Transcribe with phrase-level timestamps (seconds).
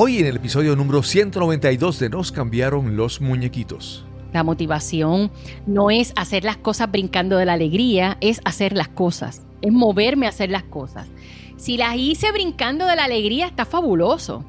[0.00, 4.04] Hoy en el episodio número 192 de Nos cambiaron los muñequitos.
[4.32, 5.32] La motivación
[5.66, 10.26] no es hacer las cosas brincando de la alegría, es hacer las cosas, es moverme
[10.26, 11.08] a hacer las cosas.
[11.56, 14.44] Si las hice brincando de la alegría, está fabuloso.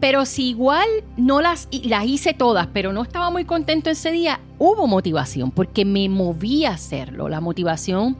[0.00, 4.40] Pero si igual no las, las hice todas, pero no estaba muy contento ese día,
[4.58, 7.28] hubo motivación, porque me moví a hacerlo.
[7.28, 8.16] La motivación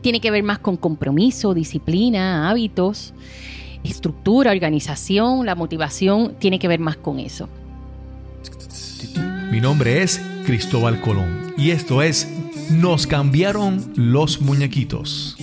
[0.00, 3.14] tiene que ver más con compromiso, disciplina, hábitos,
[3.84, 5.46] estructura, organización.
[5.46, 7.48] La motivación tiene que ver más con eso.
[9.50, 12.28] Mi nombre es Cristóbal Colón y esto es
[12.70, 15.36] Nos cambiaron los muñequitos.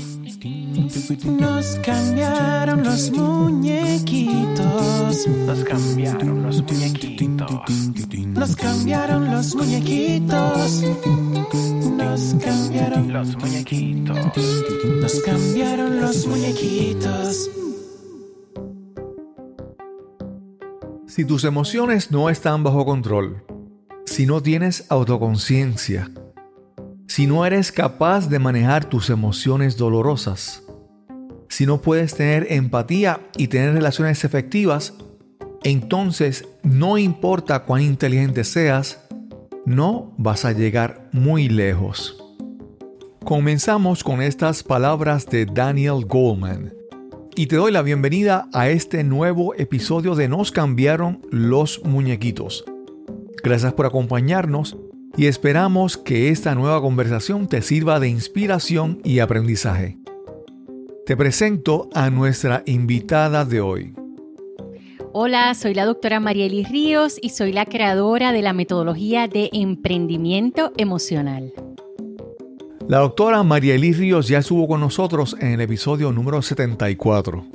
[1.25, 5.27] Nos cambiaron los muñequitos.
[5.27, 7.71] Nos cambiaron los muñequitos.
[8.25, 10.83] Nos cambiaron los muñequitos.
[11.97, 14.17] Nos cambiaron los muñequitos.
[15.01, 17.49] Nos cambiaron los muñequitos.
[21.13, 23.43] Si tus emociones no están bajo control,
[24.05, 26.09] si no tienes autoconciencia,
[27.05, 30.63] si no eres capaz de manejar tus emociones dolorosas,
[31.49, 34.93] si no puedes tener empatía y tener relaciones efectivas,
[35.63, 39.01] entonces no importa cuán inteligente seas,
[39.65, 42.23] no vas a llegar muy lejos.
[43.25, 46.80] Comenzamos con estas palabras de Daniel Goldman
[47.35, 52.65] y te doy la bienvenida a este nuevo episodio de Nos cambiaron los muñequitos.
[53.43, 54.77] Gracias por acompañarnos
[55.17, 59.97] y esperamos que esta nueva conversación te sirva de inspiración y aprendizaje.
[61.05, 63.93] Te presento a nuestra invitada de hoy.
[65.13, 70.71] Hola, soy la doctora Marieli Ríos y soy la creadora de la metodología de emprendimiento
[70.77, 71.51] emocional.
[72.91, 77.45] La doctora Marieli Ríos ya estuvo con nosotros en el episodio número 74.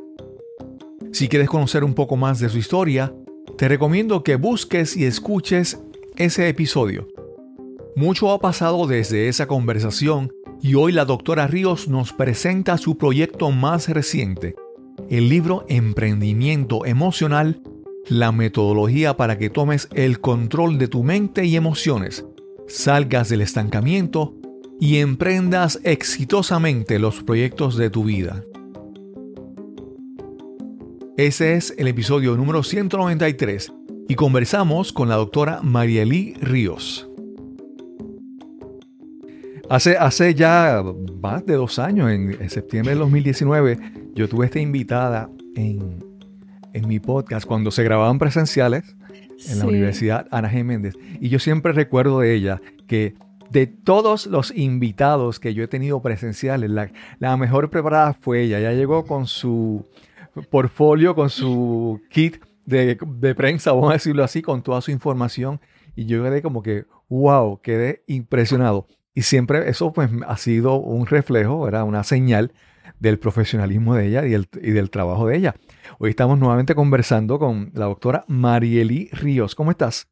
[1.13, 3.15] Si quieres conocer un poco más de su historia,
[3.59, 5.79] te recomiendo que busques y escuches
[6.17, 7.07] ese episodio.
[7.97, 10.33] Mucho ha pasado desde esa conversación
[10.63, 14.55] y hoy la doctora Ríos nos presenta su proyecto más reciente,
[15.11, 17.61] el libro Emprendimiento Emocional,
[18.09, 22.25] la metodología para que tomes el control de tu mente y emociones,
[22.69, 24.33] salgas del estancamiento
[24.81, 28.43] y emprendas exitosamente los proyectos de tu vida.
[31.17, 33.73] Ese es el episodio número 193
[34.09, 37.09] y conversamos con la doctora Marielí Ríos.
[39.69, 40.85] Hace, hace ya
[41.21, 43.79] más de dos años, en, septiembre del 2019,
[44.15, 46.05] yo tuve esta invitada en,
[46.87, 48.97] mi podcast cuando se grababan presenciales
[49.49, 50.63] en la Universidad Ana G.
[50.63, 50.95] Méndez.
[51.19, 53.15] Y yo siempre recuerdo de ella que
[53.51, 58.61] de todos los invitados que yo he tenido presenciales, la, mejor preparada fue ella.
[58.61, 59.85] Ya llegó con su
[60.51, 62.97] portfolio, con su kit de,
[63.37, 65.61] prensa, vamos a decirlo así, con toda su información.
[65.95, 68.87] Y yo quedé como que, wow, quedé impresionado.
[69.15, 72.53] Y siempre eso pues ha sido un reflejo, era una señal
[73.01, 75.55] del profesionalismo de ella y, y, del trabajo de ella.
[75.99, 79.55] Hoy estamos nuevamente conversando con la doctora Marieli Ríos.
[79.55, 80.09] ¿Cómo estás?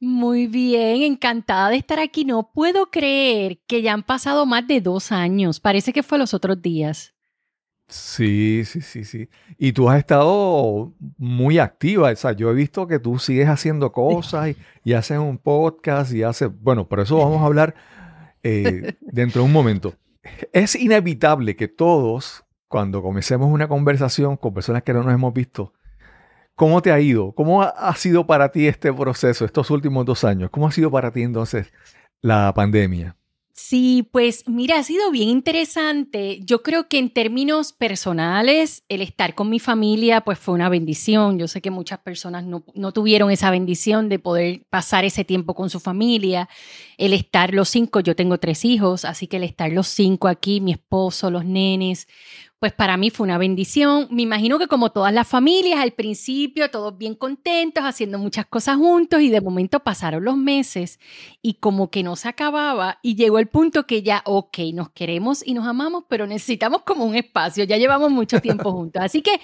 [0.00, 2.24] Muy bien, encantada de estar aquí.
[2.24, 5.60] No puedo creer que ya han pasado más de dos años.
[5.60, 7.14] Parece que fue los otros días.
[7.86, 9.28] Sí, sí, sí, sí.
[9.58, 12.10] Y tú has estado muy activa.
[12.10, 14.56] O sea, yo he visto que tú sigues haciendo cosas y,
[14.90, 17.74] y haces un podcast y haces, bueno, por eso vamos a hablar
[18.42, 19.94] eh, dentro de un momento.
[20.52, 25.74] Es inevitable que todos, cuando comencemos una conversación con personas que no nos hemos visto,
[26.60, 27.32] ¿cómo te ha ido?
[27.32, 30.50] ¿Cómo ha sido para ti este proceso, estos últimos dos años?
[30.50, 31.72] ¿Cómo ha sido para ti entonces
[32.20, 33.16] la pandemia?
[33.54, 36.40] Sí, pues mira, ha sido bien interesante.
[36.42, 41.38] Yo creo que en términos personales, el estar con mi familia, pues fue una bendición.
[41.38, 45.54] Yo sé que muchas personas no, no, tuvieron esa bendición de poder pasar ese tiempo
[45.54, 46.48] con su familia.
[46.98, 50.60] El estar los cinco, yo tengo tres hijos, así que el estar los cinco aquí,
[50.60, 52.06] mi esposo, los nenes,
[52.60, 54.06] pues para mí fue una bendición.
[54.10, 58.76] Me imagino que como todas las familias, al principio todos bien contentos, haciendo muchas cosas
[58.76, 61.00] juntos y de momento pasaron los meses
[61.40, 65.42] y como que no se acababa y llegó el punto que ya, ok, nos queremos
[65.44, 69.02] y nos amamos, pero necesitamos como un espacio, ya llevamos mucho tiempo juntos.
[69.02, 69.40] Así que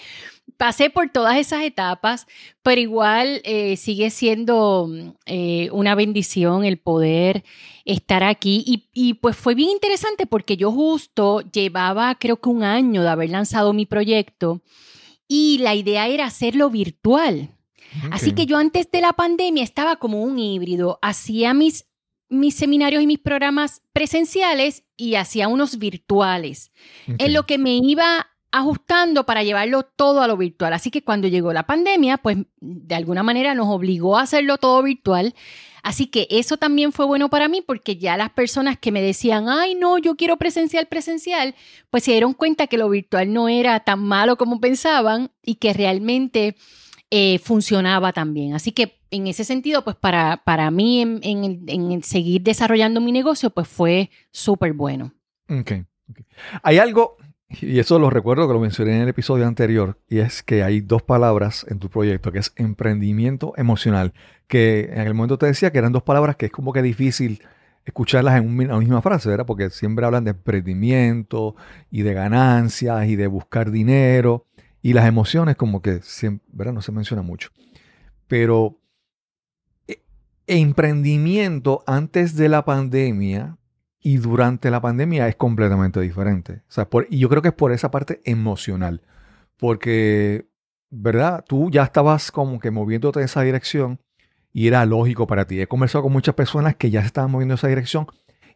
[0.56, 2.26] pasé por todas esas etapas,
[2.62, 4.88] pero igual eh, sigue siendo
[5.26, 7.44] eh, una bendición el poder
[7.84, 8.62] estar aquí.
[8.66, 13.08] Y, y, pues fue bien interesante porque yo justo llevaba creo que un año de
[13.08, 14.62] haber lanzado mi proyecto
[15.28, 17.50] y la idea era hacerlo virtual.
[18.10, 21.86] Así que yo antes de la pandemia estaba como un híbrido, hacía mis,
[22.28, 26.72] mis seminarios y mis programas presenciales y hacía unos virtuales,
[27.06, 28.28] en lo que me iba
[28.58, 30.72] ajustando para llevarlo todo a lo virtual.
[30.72, 34.82] Así que cuando llegó la pandemia, pues de alguna manera nos obligó a hacerlo todo
[34.82, 35.34] virtual.
[35.82, 39.48] Así que eso también fue bueno para mí porque ya las personas que me decían,
[39.48, 41.54] ay, no, yo quiero presencial, presencial,
[41.90, 45.72] pues se dieron cuenta que lo virtual no era tan malo como pensaban y que
[45.72, 46.56] realmente
[47.10, 48.54] eh, funcionaba también.
[48.54, 53.50] Así que en ese sentido, pues para, para mí en, en, seguir desarrollando mi negocio,
[53.50, 55.12] pues fue súper bueno.
[56.62, 57.16] Hay algo,
[57.48, 60.80] y eso lo recuerdo que lo mencioné en el episodio anterior, y es que hay
[60.80, 64.12] dos palabras en tu proyecto, que es emprendimiento emocional,
[64.48, 67.40] que en el momento te decía que eran dos palabras que es como que difícil
[67.86, 69.46] escucharlas en una misma frase, ¿verdad?
[69.46, 71.54] Porque siempre hablan de emprendimiento
[71.90, 74.44] y de ganancias y de buscar dinero.
[74.82, 76.74] Y las emociones como que siempre, ¿verdad?
[76.74, 77.50] No se menciona mucho.
[78.26, 78.80] Pero
[79.86, 80.02] eh,
[80.48, 83.56] emprendimiento antes de la pandemia
[84.06, 86.62] y durante la pandemia es completamente diferente.
[86.68, 89.02] O sea, y yo creo que es por esa parte emocional.
[89.58, 90.46] Porque,
[90.90, 91.44] ¿verdad?
[91.44, 93.98] Tú ya estabas como que moviéndote en esa dirección
[94.52, 95.60] y era lógico para ti.
[95.60, 98.06] He conversado con muchas personas que ya se estaban moviendo en esa dirección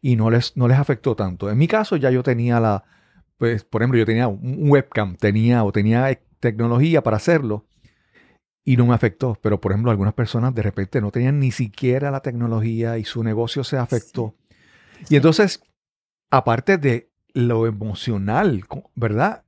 [0.00, 1.50] y no les, no les afectó tanto.
[1.50, 2.84] En mi caso ya yo tenía la,
[3.36, 7.66] pues, por ejemplo, yo tenía un webcam, tenía o tenía tecnología para hacerlo
[8.64, 9.36] y no me afectó.
[9.42, 13.24] Pero, por ejemplo, algunas personas de repente no tenían ni siquiera la tecnología y su
[13.24, 14.36] negocio se afectó.
[15.08, 15.62] Y entonces,
[16.30, 18.64] aparte de lo emocional,
[18.94, 19.44] ¿verdad?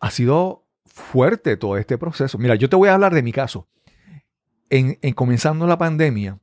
[0.00, 2.38] Ha sido fuerte todo este proceso.
[2.38, 3.68] Mira, yo te voy a hablar de mi caso.
[4.70, 6.38] En, comenzando la pandemia,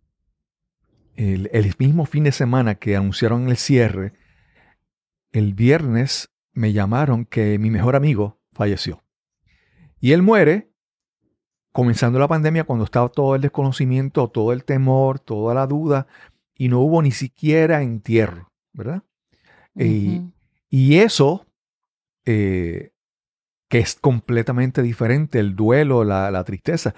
[1.15, 4.13] el, mismo fin de semana que anunciaron el cierre,
[5.31, 9.03] el viernes me llamaron que mi mejor amigo falleció.
[9.99, 10.71] Y él muere
[11.71, 16.07] comenzando la pandemia cuando estaba todo el desconocimiento, todo el temor, toda la duda,
[16.55, 19.03] y no hubo ni siquiera entierro, ¿verdad?
[19.75, 21.47] y eso,
[22.25, 22.91] eh,
[23.69, 26.93] que es completamente diferente, el duelo, la, tristeza,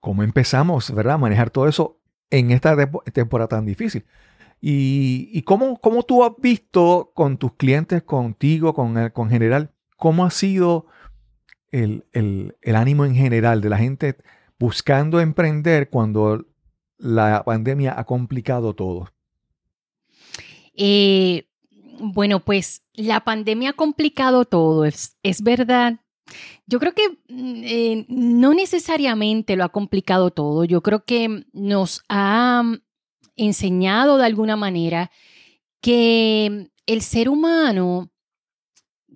[0.00, 1.14] cómo empezamos, ¿verdad?
[1.14, 1.98] A manejar todo eso
[2.28, 2.76] en esta
[3.12, 4.04] temporada tan difícil.
[4.60, 10.30] ¿Y, cómo, cómo, tú has visto con tus clientes, contigo, con, con general, cómo ha
[10.30, 10.86] sido
[11.70, 14.16] el, ánimo en general de la gente
[14.58, 16.46] buscando emprender cuando
[17.00, 19.08] la pandemia ha complicado todo?
[20.74, 21.48] Eh,
[21.98, 26.00] bueno, pues la pandemia ha complicado todo, es, es verdad.
[26.66, 30.64] Yo creo que mm, eh, no necesariamente lo ha complicado todo.
[30.64, 32.62] Yo creo que nos ha
[33.36, 35.10] enseñado de alguna manera
[35.80, 38.10] que el ser humano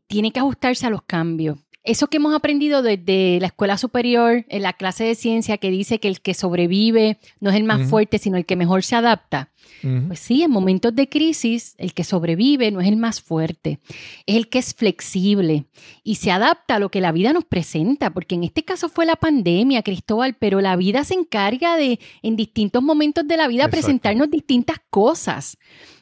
[0.06, 1.58] tiene que ajustarse a los cambios.
[1.84, 6.00] Eso que hemos aprendido desde la escuela superior, en la clase de ciencia, que dice
[6.00, 9.50] que el que sobrevive no es el más fuerte, sino el que mejor se adapta.
[10.06, 13.80] Pues sí, en momentos de crisis, el que sobrevive no es el más fuerte,
[14.24, 15.66] es el que es flexible
[16.02, 19.04] y se adapta a lo que la vida nos presenta, porque en este caso fue
[19.04, 23.68] la pandemia, Cristóbal, pero la vida se encarga de, en distintos momentos de la vida,
[23.68, 25.58] presentarnos distintas cosas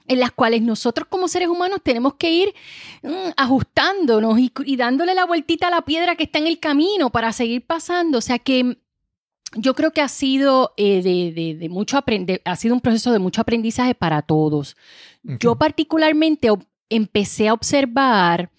[0.06, 2.54] en las cuales nosotros como seres humanos tenemos que ir
[3.02, 7.32] mm, ajustándonos y, dándole la vueltita a la piedra que está en el camino para
[7.32, 8.18] seguir pasando.
[8.18, 8.78] O sea que
[9.54, 11.98] yo creo que ha sido eh, de, mucho
[12.44, 14.76] ha sido un proceso de mucho aprendizaje para todos.
[15.22, 16.48] Yo particularmente
[16.88, 18.50] empecé a observar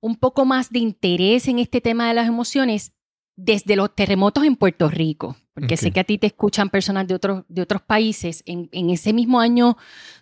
[0.00, 2.92] un poco más de interés en este tema de las emociones
[3.36, 7.14] desde los terremotos en Puerto Rico, porque sé que a ti te escuchan personas de
[7.14, 8.42] otros, de otros países.
[8.46, 9.76] En, ese mismo año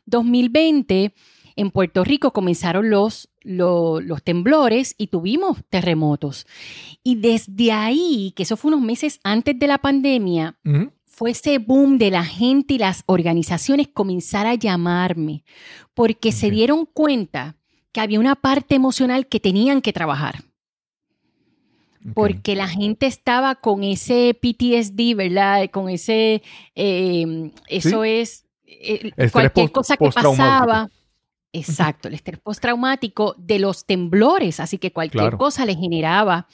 [0.06, 1.14] 2020,
[1.56, 6.46] en Puerto Rico comenzaron los, los, temblores y tuvimos terremotos.
[7.02, 10.58] Y desde ahí, que eso fue unos meses antes de la pandemia,
[11.06, 15.44] fue ese boom de la gente y las organizaciones comenzar a llamarme,
[15.94, 17.56] porque se dieron cuenta
[17.92, 20.49] que había una parte emocional que tenían que trabajar
[22.14, 25.70] porque la gente estaba con ese PTSD, ¿verdad?
[25.70, 26.42] Con ese,
[26.74, 30.88] em, eso es, eh, cualquier cosa que pasaba.
[31.52, 36.46] Exacto, el estrés postraumático de los temblores, así que cualquier cosa le generaba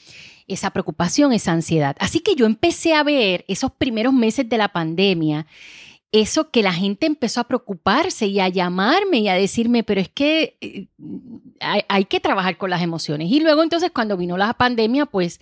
[0.46, 1.96] esa preocupación, esa ansiedad.
[1.98, 5.46] Así que yo empecé a ver esos primeros meses de la pandemia
[6.12, 10.08] eso que la gente empezó a preocuparse y a llamarme y a decirme, pero es
[10.08, 10.86] que eh,
[11.60, 13.30] hay, que trabajar con las emociones.
[13.30, 15.40] Y luego entonces cuando vino la pandemia, pues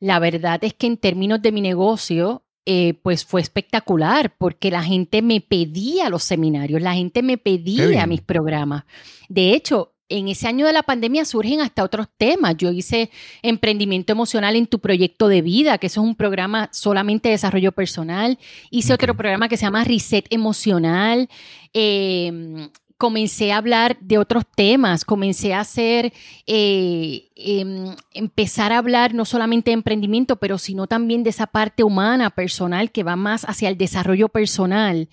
[0.00, 4.82] la verdad es que en términos de mi negocio, eh, pues fue espectacular porque la
[4.82, 8.84] gente me pedía los seminarios, la gente me pedía mis programas.
[9.28, 12.56] De hecho, en ese año de la pandemia surgen hasta otros temas.
[12.56, 13.10] Yo hice
[13.42, 17.72] emprendimiento emocional en tu proyecto de vida, que eso es un programa solamente de desarrollo
[17.72, 18.38] personal.
[18.70, 21.28] Hice otro programa que se llama Reset Emocional.
[21.72, 26.12] Em, comencé a hablar de otros temas, comencé a hacer,
[26.46, 31.84] eh, em, empezar a hablar no solamente de emprendimiento, pero sino también de esa parte
[31.84, 35.08] humana, personal, que va más hacia el desarrollo personal,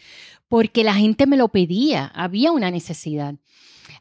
[0.47, 3.35] porque la gente me lo pedía, había una necesidad.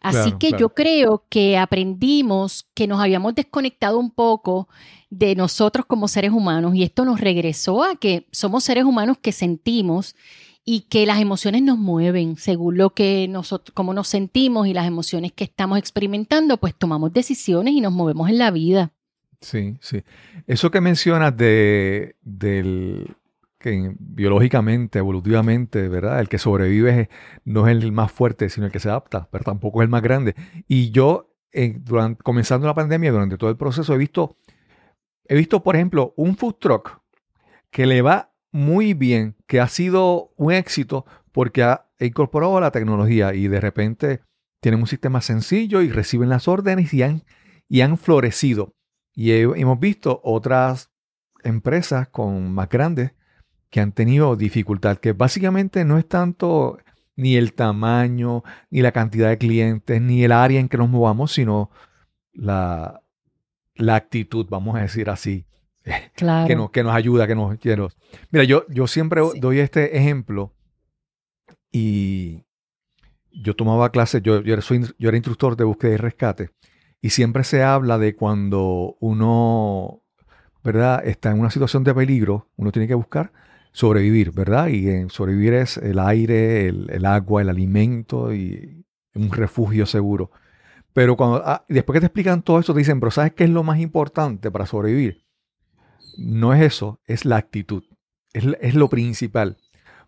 [0.02, 0.60] Así Claro, que claro.
[0.60, 4.68] yo creo que aprendimos que nos habíamos desconectado un poco
[5.10, 9.30] de nosotros como seres humanos y esto nos regresó a que somos seres humanos que
[9.32, 10.16] sentimos
[10.64, 14.86] y que las emociones nos mueven según lo que nosotros, cómo nos sentimos y las
[14.86, 18.92] emociones que estamos experimentando, pues tomamos decisiones y nos movemos en la vida.
[19.40, 20.02] Sí, sí.
[20.46, 23.16] Eso que mencionas de, del
[23.62, 26.20] que biológicamente, evolutivamente, ¿verdad?
[26.20, 27.08] El que sobrevive
[27.44, 30.02] no es el más fuerte, sino el que se adapta, pero tampoco es el más
[30.02, 30.34] grande.
[30.68, 31.80] Y yo, eh,
[32.22, 34.36] comenzando la pandemia, durante todo el proceso, he visto,
[35.26, 37.00] he visto, por ejemplo, un food truck
[37.70, 43.32] que le va muy bien, que ha sido un éxito porque ha incorporado la tecnología
[43.32, 44.20] y de repente
[44.60, 47.22] tienen un sistema sencillo y reciben las órdenes y han,
[47.68, 48.74] y han florecido.
[49.14, 50.90] Y he- hemos visto otras
[51.44, 53.12] empresas con más grandes
[53.72, 56.78] que han tenido dificultad, que básicamente no es tanto
[57.16, 61.32] ni el tamaño, ni la cantidad de clientes, ni el área en que nos movamos,
[61.32, 61.70] sino
[62.34, 63.02] la,
[63.74, 65.46] la actitud, vamos a decir así,
[66.14, 66.46] Claro.
[66.46, 67.58] que, nos, que nos ayuda, que nos...
[67.58, 67.96] que nos-
[68.30, 69.40] Mira, yo, yo siempre Sí.
[69.40, 70.52] doy este ejemplo
[71.70, 72.44] y
[73.32, 76.50] yo tomaba clases, yo, yo, soy- yo era instructor de búsqueda y rescate
[77.00, 80.02] y siempre se habla de cuando uno,
[80.62, 81.02] ¿verdad?
[81.06, 83.32] Está en una situación de peligro, uno tiene que buscar
[83.72, 84.68] sobrevivir, ¿verdad?
[84.68, 90.30] Y sobrevivir es el aire, el, el agua, el alimento y un refugio seguro.
[90.92, 93.50] Pero cuando, ah, después que te explican todo esto, te dicen, pero ¿sabes qué es
[93.50, 95.24] lo más importante para sobrevivir?
[96.18, 97.84] No es eso, es la actitud.
[98.32, 99.56] Es, es lo principal.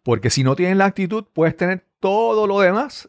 [0.03, 3.09] Porque si no tienes la actitud, puedes tener todo lo demás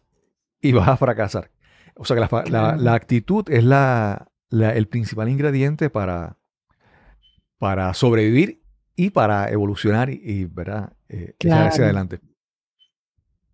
[0.62, 1.52] y vas a fracasar.
[1.96, 6.38] O sea que la, la- la actitud es la- el principal ingrediente para,
[7.58, 8.62] para sobrevivir
[8.96, 10.94] y para evolucionar y, y, ¿verdad?
[11.10, 11.84] Eh, echar hacia Claro.
[11.86, 12.20] adelante.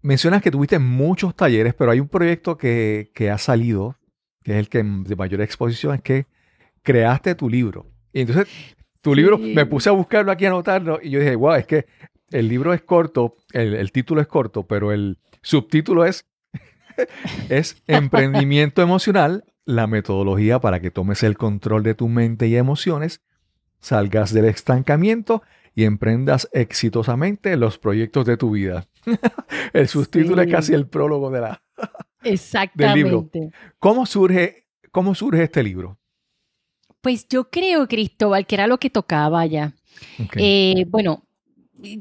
[0.04, 3.96] Mencionas que tuviste muchos talleres, pero hay un proyecto que, que ha salido,
[4.44, 6.26] que es el que de mayor exposición, es que
[6.82, 7.86] creaste tu libro.
[8.12, 8.48] Y entonces,
[9.02, 9.54] tu libro, Sí.
[9.54, 11.86] me puse a buscarlo aquí, a anotarlo, y yo dije, wow, es que
[12.32, 16.26] el libro es corto, el, el título es corto, pero el subtítulo es,
[17.50, 23.22] es Emprendimiento Emocional, la metodología para que tomes el control de tu mente y emociones,
[23.82, 25.44] salgas del estancamiento
[25.76, 28.88] y emprendas exitosamente los proyectos de tu vida.
[29.74, 30.50] el subtítulo Sí.
[30.50, 31.62] es casi el prólogo de la...
[32.24, 33.52] Exactamente.
[33.80, 35.98] ¿Cómo surge, cómo surge este libro?
[37.02, 39.74] Pues yo creo, Cristóbal, que era lo que tocaba ya.
[40.36, 41.26] Eh, bueno,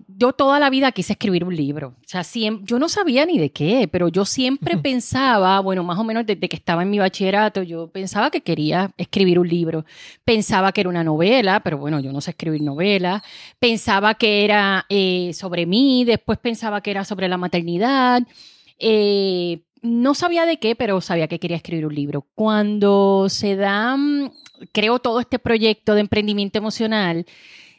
[0.08, 1.94] yo toda la vida quise escribir un libro.
[2.00, 5.99] O sea, siem- yo no sabía ni de qué, pero yo siempre pensaba, bueno, más
[5.99, 9.84] o menos desde que estaba en mi bachillerato, yo pensaba que quería escribir un libro.
[10.25, 13.22] Pensaba que era una novela, pero bueno, yo no sé escribir novela.
[13.58, 18.22] Pensaba que era eh, sobre mí, después pensaba que era sobre la maternidad.
[18.78, 22.26] Eh, no sabía de qué, pero sabía que quería escribir un libro.
[22.34, 24.30] Cuando se da, mm,
[24.72, 27.25] creo todo este proyecto de emprendimiento emocional,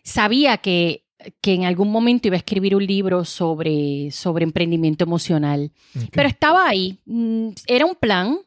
[0.03, 1.05] sabía que,
[1.41, 5.71] que en algún momento iba a escribir un libro sobre, sobre emprendimiento emocional.
[6.11, 6.99] Pero estaba ahí.
[7.05, 8.39] Mm, Era un plan,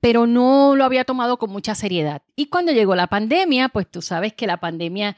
[0.00, 2.22] pero no lo había tomado con mucha seriedad.
[2.36, 5.16] Y cuando llegó la pandemia, pues tú sabes que la pandemia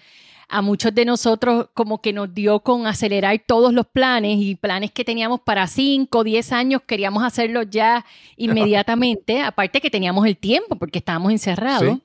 [0.53, 4.93] a muchos de nosotros como que nos dio con acelerar todos los planes y planes
[4.93, 8.05] que teníamos para 5, 10 años, queríamos hacerlos ya
[8.37, 11.99] inmediatamente, aparte que teníamos el tiempo porque estábamos encerrados.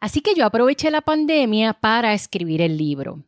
[0.00, 3.22] Así que yo aproveché la pandemia para escribir el libro.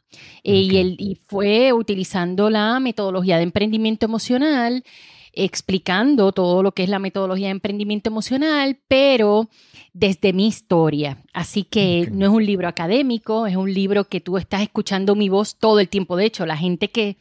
[0.44, 4.84] Eh, y, el- y fue utilizando la metodología de emprendimiento emocional,
[5.32, 9.48] explicando todo lo que es la metodología de emprendimiento emocional, pero
[9.92, 11.18] desde mi historia.
[11.32, 15.28] Así que no es un libro académico, es un libro que tú estás escuchando mi
[15.28, 16.16] voz todo el tiempo.
[16.16, 17.16] De hecho, la gente que,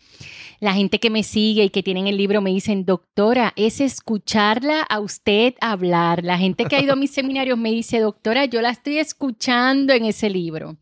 [0.59, 4.81] la gente que me sigue y que tienen el libro me dicen, doctora, es escucharla
[4.81, 6.23] a usted hablar.
[6.23, 9.93] La gente que ha ido a mis seminarios me dice, doctora, yo la estoy escuchando
[9.93, 10.77] en ese libro.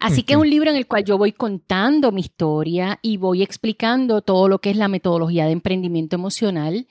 [0.00, 3.42] Así que es un libro en el cual yo voy contando mi historia y voy
[3.42, 6.86] explicando todo lo que es la metodología de emprendimiento emocional.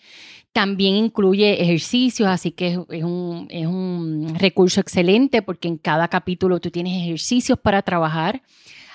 [0.53, 6.07] También incluye ejercicios, así que es, es un, es un recurso excelente porque en cada
[6.07, 8.43] capítulo tú tienes ejercicios para trabajar.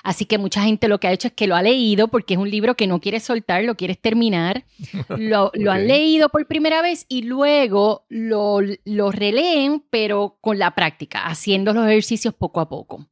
[0.01, 2.39] Así que mucha gente lo que ha hecho es que lo ha leído porque es
[2.39, 4.63] un libro que no quieres soltar, lo quieres terminar.
[5.17, 10.75] Lo, lo han leído por primera vez y luego lo, lo releen, pero con la
[10.75, 13.07] práctica, haciendo los ejercicios poco a poco.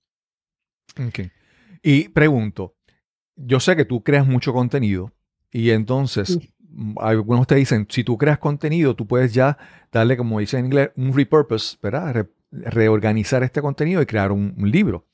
[1.81, 2.75] Y pregunto,
[3.35, 5.11] yo sé que tú creas mucho contenido
[5.51, 6.53] y entonces Sí.
[6.97, 9.57] algunos te dicen, si tú creas contenido, tú puedes ya
[9.91, 12.13] darle, como dice en inglés, un repurpose, ¿verdad?
[12.13, 15.07] Re- reorganizar este contenido y crear un, un libro.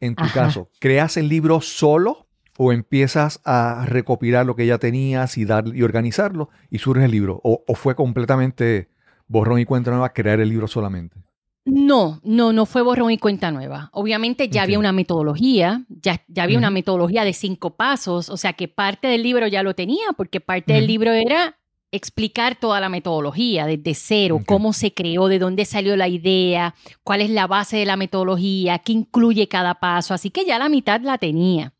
[0.00, 0.32] En tu Ajá.
[0.32, 5.64] caso, ¿creas el libro solo o empiezas a recopilar lo que ya tenías y, dar,
[5.74, 7.40] y organizarlo y surge el libro?
[7.42, 8.88] ¿O, o fue completamente
[9.26, 11.21] borrón y cuenta nueva crear el libro solamente?
[11.64, 13.88] No, no, no fue borrón y cuenta nueva.
[13.92, 18.54] Obviamente ya había una metodología, ya, ya había una metodología de cinco pasos, o sea
[18.54, 21.56] que parte del libro ya lo tenía, porque parte del libro era
[21.92, 27.20] explicar toda la metodología desde cero, cómo se creó, de dónde salió la idea, cuál
[27.20, 31.02] es la base de la metodología, qué incluye cada paso, así que ya la mitad
[31.02, 31.74] la tenía.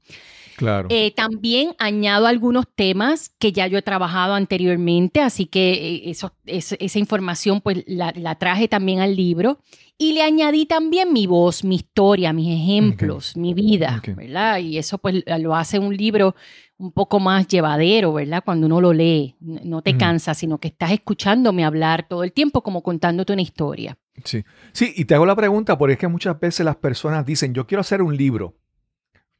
[0.62, 0.86] Claro.
[0.90, 6.32] Eh, también añado algunos temas que ya yo he trabajado anteriormente, así que eh, eso,
[6.46, 9.58] es- esa información pues la, la traje también al libro
[9.98, 14.00] y le añadí también mi voz, mi historia, mis ejemplos, mi vida.
[14.16, 14.58] ¿verdad?
[14.58, 16.36] Y eso pues lo hace un libro
[16.78, 18.42] un poco más llevadero, ¿verdad?
[18.44, 19.98] Cuando uno lo lee, no te Ujú.
[19.98, 23.98] cansas, sino que estás escuchándome hablar todo el tiempo como contándote una historia.
[24.24, 24.44] Sí.
[24.72, 27.66] sí, y te hago la pregunta porque es que muchas veces las personas dicen, yo
[27.66, 28.54] quiero hacer un libro,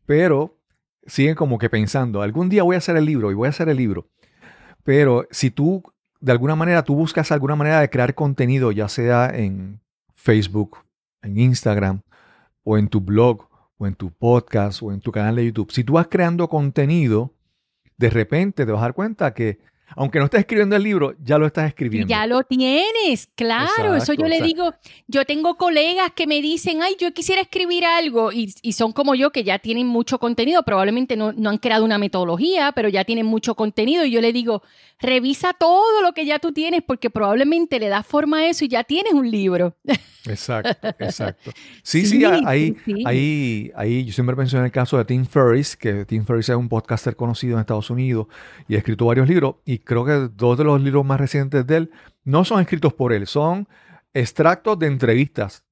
[0.07, 0.59] pero
[1.07, 3.69] siguen como que pensando, algún día voy a hacer el libro y voy a hacer
[3.69, 4.09] el libro.
[4.85, 5.83] Pero si tú,
[6.21, 9.81] de alguna manera, tú buscas alguna manera de crear contenido, ya sea en
[10.15, 10.79] Facebook,
[11.23, 12.03] en Instagram,
[12.65, 15.85] o en tu blog, o en tu podcast, o en tu canal de YouTube, si
[15.85, 17.35] tú vas creando contenido,
[17.97, 19.61] de repente te vas a dar cuenta que,
[19.97, 22.09] aunque no estés escribiendo el libro, ya lo estás escribiendo.
[22.09, 23.95] Ya lo tienes, claro.
[23.95, 24.75] eso Exacto, yo le digo,
[25.07, 29.15] yo tengo colegas que me dicen, ay, yo quisiera escribir algo y, y son como
[29.15, 33.05] yo que ya tienen mucho contenido, probablemente no, no han creado una metodología, pero ya
[33.05, 34.63] tienen mucho contenido y yo le digo,
[35.03, 38.69] revisa todo lo que ya tú tienes porque probablemente le das forma a eso y
[38.69, 39.77] ya tienes un libro.
[40.27, 41.51] Exacto, exacto.
[41.83, 45.77] Sí, Sí, sí, ahí, sí, ahí, ahí, yo siempre menciono el caso de Tim Ferriss,
[45.77, 48.29] que Tim Ferriss es un podcaster conocido en Estados Unidos
[48.69, 51.77] y ha escrito varios libros, y creo que dos de los libros más recientes de
[51.77, 51.91] él
[52.25, 53.67] no son escritos por él, son
[54.15, 55.65] extractos de entrevistas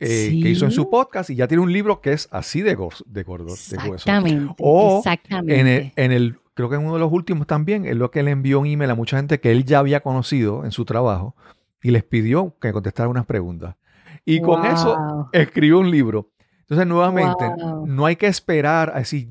[0.00, 2.76] eh, que hizo en su podcast y ya tiene un libro que es así de,
[2.76, 3.94] gor- de gordo, de grueso.
[3.94, 4.54] Exactamente.
[4.58, 5.60] O exactamente.
[5.60, 8.22] En el, en el- creo que en uno de los últimos también, es lo que
[8.22, 11.34] le envió un email a mucha gente que él ya había conocido en su trabajo
[11.82, 13.76] y les pidió que contestara unas preguntas.
[14.24, 16.30] Y con eso escribió un libro.
[16.60, 17.86] Entonces, nuevamente, Wow.
[17.86, 19.28] no hay que esperar a decir,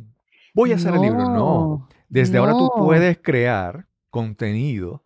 [0.54, 1.30] voy a hacer el libro.
[1.30, 1.88] No.
[2.10, 5.04] Desde ahora tú puedes crear contenido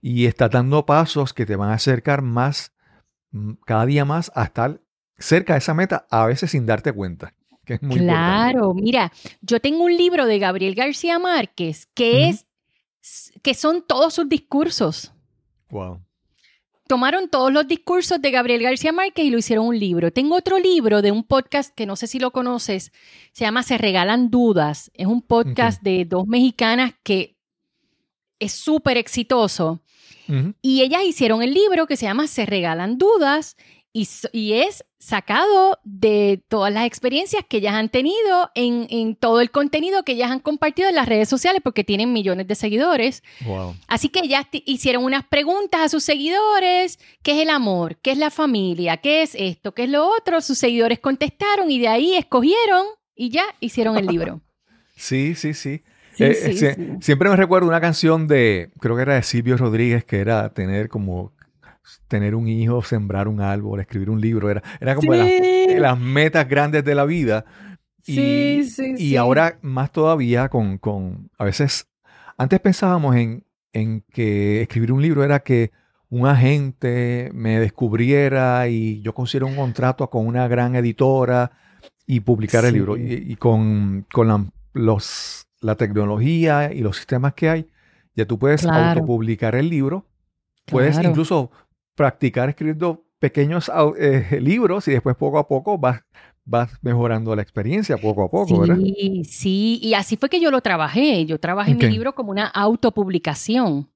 [0.00, 2.72] y estás dando pasos que te van a acercar más,
[3.32, 4.80] mm, cada día más, a estar
[5.18, 7.34] cerca de esa meta, a veces sin darte cuenta.
[7.64, 8.12] Que es muy importante.
[8.12, 12.46] Claro, mira, yo tengo un libro de Gabriel García Márquez que es
[13.42, 15.12] que son todos sus discursos.
[15.70, 16.00] Wow.
[16.86, 20.12] Tomaron todos los discursos de Gabriel García Márquez y lo hicieron un libro.
[20.12, 22.92] Tengo otro libro de un podcast que no sé si lo conoces,
[23.32, 24.90] se llama Se Regalan Dudas.
[24.94, 27.36] Es un podcast de dos mexicanas que
[28.38, 29.80] es súper exitoso.
[30.62, 33.56] Y ellas hicieron el libro que se llama Se Regalan Dudas
[33.96, 39.40] y, y es sacado de todas las experiencias que ellas han tenido en, en todo
[39.40, 43.22] el contenido que ellas han compartido en las redes sociales porque tienen millones de seguidores.
[43.44, 43.76] Wow.
[43.86, 47.96] Así que ellas hicieron unas preguntas a sus seguidores, ¿qué es el amor?
[48.02, 48.96] ¿Qué es la familia?
[48.96, 49.72] ¿Qué es esto?
[49.72, 50.40] ¿Qué es lo otro?
[50.40, 54.40] Sus seguidores contestaron y de ahí escogieron y ya hicieron el libro.
[54.96, 55.82] Sí, sí, sí.
[56.16, 56.68] Sí, Eh, eh, sí.
[57.00, 60.88] Siempre me recuerdo una canción de, creo que era de Silvio Rodríguez, que era tener
[60.88, 61.32] como,
[62.08, 64.50] tener un hijo, sembrar un árbol, escribir un libro.
[64.50, 67.44] Era, era como de las, metas grandes de la vida.
[68.06, 69.16] Y, Sí, sí, y sí.
[69.16, 71.88] ahora más todavía con, con, a veces,
[72.36, 75.72] antes pensábamos en, en que escribir un libro era que
[76.10, 81.50] un agente me descubriera y yo consiguiera un contrato con una gran editora
[82.06, 82.76] y publicar el Sí.
[82.76, 82.96] libro.
[82.96, 84.44] Y, y con, con la,
[84.74, 87.68] los, la tecnología y los sistemas que hay,
[88.14, 89.00] ya tú puedes Claro.
[89.00, 90.06] autopublicar el libro.
[90.66, 91.08] Puedes Claro.
[91.10, 91.50] incluso
[91.94, 96.02] practicar escribiendo pequeños eh, libros y después poco a poco vas,
[96.44, 98.76] vas mejorando la experiencia poco a poco, ¿verdad?
[98.76, 101.24] Sí, sí, y así fue que yo lo trabajé.
[101.26, 103.88] Yo trabajé mi libro como una autopublicación.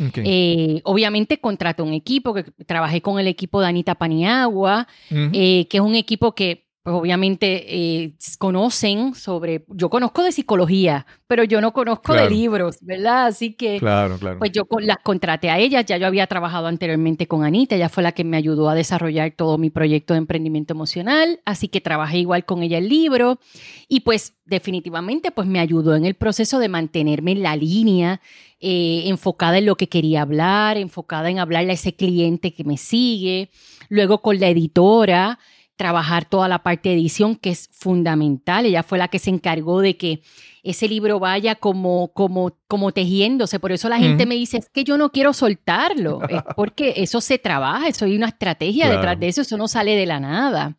[0.00, 0.18] Ok.
[0.24, 5.76] Eh, obviamente contraté un equipo, que trabajé con el equipo de Anita Paniagua, eh, que
[5.76, 7.64] es un equipo que pues, obviamente
[8.04, 12.28] eh, conocen sobre, yo conozco de psicología, pero yo no conozco Claro.
[12.28, 13.26] de libros, ¿verdad?
[13.26, 14.38] Así que claro, claro.
[14.38, 17.88] pues yo con- las contraté a ellas, ya yo había trabajado anteriormente con Anita, ella
[17.90, 21.80] fue la que me ayudó a desarrollar todo mi proyecto de emprendimiento emocional, así que
[21.82, 23.38] trabajé igual con ella el libro
[23.86, 28.20] y pues definitivamente pues me ayudó en el proceso de mantenerme en la línea,
[28.58, 32.76] eh, enfocada en lo que quería hablar, enfocada en hablarle a ese cliente que me
[32.78, 33.50] sigue,
[33.88, 35.38] luego con la editora
[35.80, 38.66] trabajar toda la parte de edición, que es fundamental.
[38.66, 40.20] Ella fue la que se encargó de que
[40.62, 43.58] ese libro vaya como, como, como tejiéndose.
[43.58, 46.20] Por eso la gente me dice, es que yo no quiero soltarlo.
[46.28, 49.96] es porque eso se trabaja, eso hay una estrategia detrás de eso, eso no sale
[49.96, 50.76] de la nada.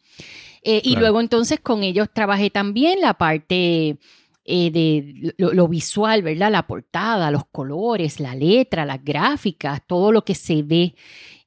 [0.62, 3.98] Eh, y luego entonces con ellos trabajé también la parte
[4.46, 6.52] eh, de lo, visual, ¿verdad?
[6.52, 10.94] La portada, los colores, la letra, las gráficas, todo lo que se ve.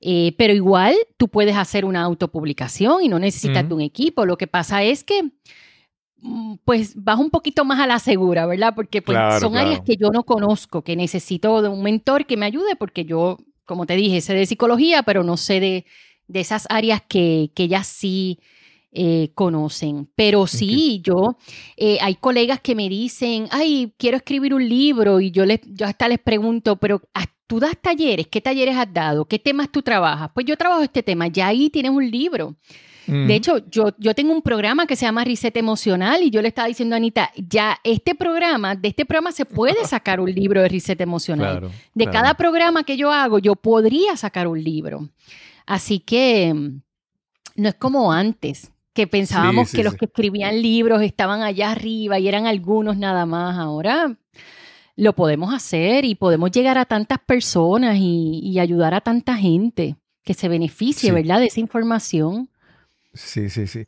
[0.06, 4.26] Eh, pero igual tú puedes hacer una autopublicación y no necesitas de un equipo.
[4.26, 5.32] Lo que pasa es que
[6.20, 8.74] mm, pues vas un poquito más a la segura, ¿verdad?
[8.76, 12.44] Porque pues, son áreas que yo no conozco, que necesito de un mentor que me
[12.44, 15.86] ayude, porque yo, como te dije, sé de psicología, pero no sé de,
[16.28, 18.40] de esas áreas que, que ya sí
[18.96, 20.08] eh, conocen.
[20.14, 21.36] Pero sí, yo,
[21.76, 25.84] eh, hay colegas que me dicen, ay, quiero escribir un libro y yo, les, yo
[25.84, 29.24] hasta les pregunto, pero ah, tú das talleres, ¿qué talleres has dado?
[29.24, 30.30] ¿Qué temas tú trabajas?
[30.32, 32.56] Pues yo trabajo este tema, ya ahí tienes un libro.
[33.06, 36.48] De hecho, yo, yo tengo un programa que se llama Reset Emocional y yo le
[36.48, 40.62] estaba diciendo a Anita, ya este programa, de este programa se puede sacar un libro
[40.62, 41.70] de Reset Emocional.
[41.92, 45.08] de cada programa que yo hago, yo podría sacar un libro.
[45.66, 46.80] Así que mm,
[47.56, 52.28] no es como antes que pensábamos que los que escribían libros estaban allá arriba y
[52.28, 53.58] eran algunos nada más.
[53.58, 54.16] Ahora
[54.96, 60.32] lo podemos hacer y podemos llegar a tantas personas y, ayudar a tanta gente que
[60.32, 61.40] se beneficie, ¿verdad?
[61.40, 62.48] De esa información.
[63.12, 63.84] Sí, sí, sí.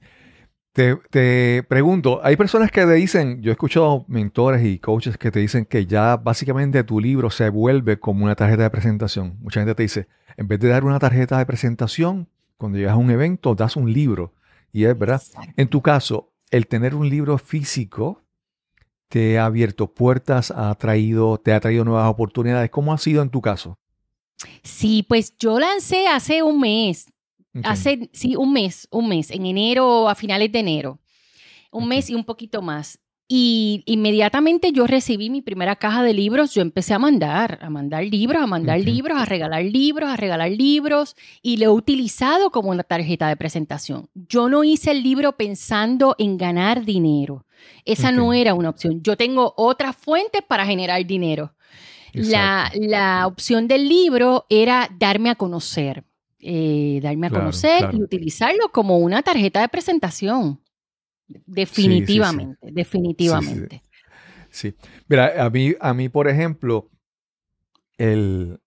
[0.73, 5.31] Te, te, pregunto, hay personas que te dicen, yo he escuchado mentores y coaches que
[5.31, 9.39] te dicen que ya básicamente tu libro se vuelve como una tarjeta de presentación.
[9.41, 12.97] Mucha gente te dice, en vez de dar una tarjeta de presentación, cuando llegas a
[12.97, 14.33] un evento, das un libro.
[14.77, 15.23] Y es verdad.
[15.57, 18.23] En tu caso, el tener un libro físico
[19.09, 22.69] te ha abierto puertas, ha traído, te ha traído nuevas oportunidades.
[22.69, 23.79] ¿Cómo ha sido en tu caso?
[24.63, 27.11] Sí, pues yo lancé hace un mes.
[27.65, 31.01] Hace, sí, un mes, un mes, en enero, a finales de enero.
[31.73, 32.99] Un mes y un poquito más.
[33.29, 38.05] Y inmediatamente yo recibí mi primera caja de libros, yo empecé a mandar, a mandar
[38.05, 42.71] libros, a mandar libros, a regalar libros, a regalar libros y lo he utilizado como
[42.71, 44.09] una tarjeta de presentación.
[44.15, 47.47] Yo no hice el libro pensando en ganar dinero.
[47.85, 49.03] Esa no era una opción.
[49.03, 51.53] Yo tengo otras fuentes para generar dinero.
[52.13, 56.05] La, la, opción del libro era darme a conocer,
[56.41, 60.61] eh, darme a conocer y utilizarlo como una tarjeta de presentación.
[61.29, 63.83] Definitivamente, definitivamente.
[64.51, 64.75] Sí,
[65.09, 66.89] Mira, a mí, a mí, por ejemplo,
[67.99, 68.61] el,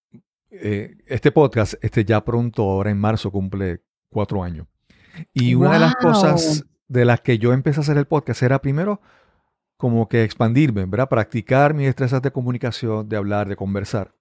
[0.51, 4.67] eh, este podcast, este ya pronto, ahora en marzo, cumple cuatro años.
[5.33, 8.61] Y una de las cosas de las que yo empecé a hacer el podcast era
[8.61, 9.01] primero
[9.77, 11.09] como que expandirme, ¿verdad?
[11.09, 14.13] Practicar mis destrezas de comunicación, de hablar, de conversar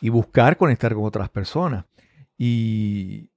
[0.00, 1.86] y buscar conectar con otras personas.
[2.36, 3.30] Y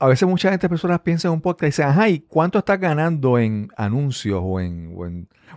[0.00, 3.38] a veces muchas personas piensan en un podcast y dicen, ajá, ¿y cuánto estás ganando
[3.38, 4.94] en anuncios o en,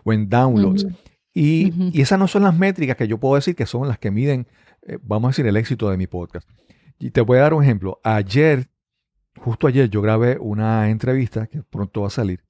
[0.03, 0.86] o en, downloads?
[1.34, 4.45] y, esas no son las métricas que yo puedo decir que son las que miden,
[4.82, 6.47] eh, vamos a decir, el éxito de mi podcast.
[6.99, 8.01] Y te voy a dar un ejemplo.
[8.03, 8.69] Ayer,
[9.39, 12.43] justo ayer, yo grabé una entrevista que pronto va a salir,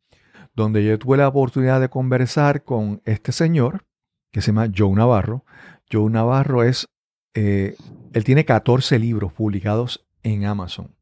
[0.55, 3.85] donde yo tuve la oportunidad de conversar con este señor
[4.31, 5.45] que se llama Joe Navarro.
[5.91, 6.89] Joe Navarro es,
[7.35, 7.75] eh,
[8.13, 10.95] él tiene 14 libros publicados en Amazon.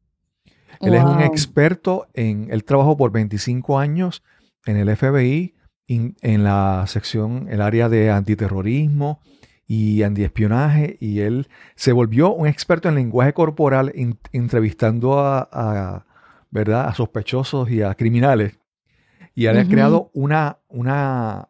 [0.80, 4.22] Él es un experto en, él trabajó por 25 años
[4.66, 5.54] en el FBI,
[5.88, 9.20] en la sección, el área de antiterrorismo
[9.66, 13.92] y antiespionaje, y él se volvió un experto en lenguaje corporal,
[14.32, 16.04] entrevistando a,
[16.50, 16.88] ¿verdad?
[16.88, 18.58] a sospechosos y a criminales.
[19.34, 21.48] Y él ha creado una, una,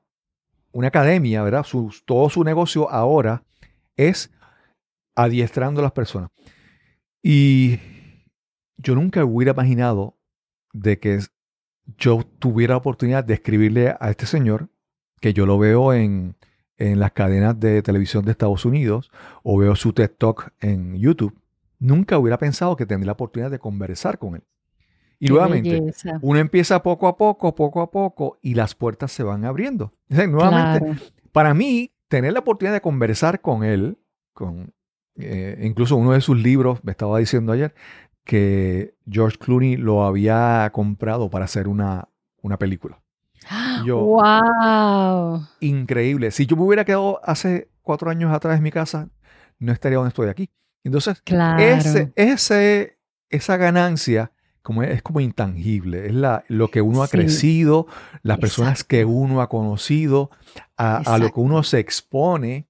[0.71, 1.67] una academia, ¿verdad?
[2.05, 3.43] todo su negocio ahora
[3.97, 4.31] es
[5.17, 6.31] adiestrando a las personas.
[7.23, 7.79] Y
[8.83, 10.17] yo nunca hubiera imaginado
[10.73, 11.21] de que
[11.99, 14.69] yo tuviera la oportunidad de escribirle a este señor,
[15.21, 16.37] que yo lo veo en,
[16.77, 19.11] en las cadenas de televisión de Estados Unidos
[19.43, 21.37] o veo su TED Talk en YouTube.
[21.79, 24.43] Nunca hubiera pensado que tendría la oportunidad de conversar con él.
[25.19, 25.81] Y nuevamente,
[26.21, 29.93] uno empieza poco a poco, poco a poco, y las puertas se van abriendo.
[30.09, 33.99] nuevamente, para mí, tener la oportunidad de conversar con él,
[34.33, 34.73] con
[35.17, 37.73] eh, incluso uno de sus libros, me estaba diciendo ayer,
[38.25, 42.09] que George Clooney lo había comprado para hacer una,
[42.43, 43.01] una película.
[43.85, 45.47] ¡Wow!
[45.61, 46.31] Increíble.
[46.31, 49.09] Si yo me hubiera quedado hace cuatro años atrás en mi casa,
[49.59, 50.51] no estaría donde estoy aquí.
[50.85, 51.23] Entonces,
[51.59, 52.99] ese, ese,
[53.31, 54.33] esa ganancia
[54.63, 57.89] como es, como intangible, es la, lo que uno ha crecido,
[58.23, 60.31] las personas que uno ha conocido,
[60.77, 62.69] a, a, lo que uno se expone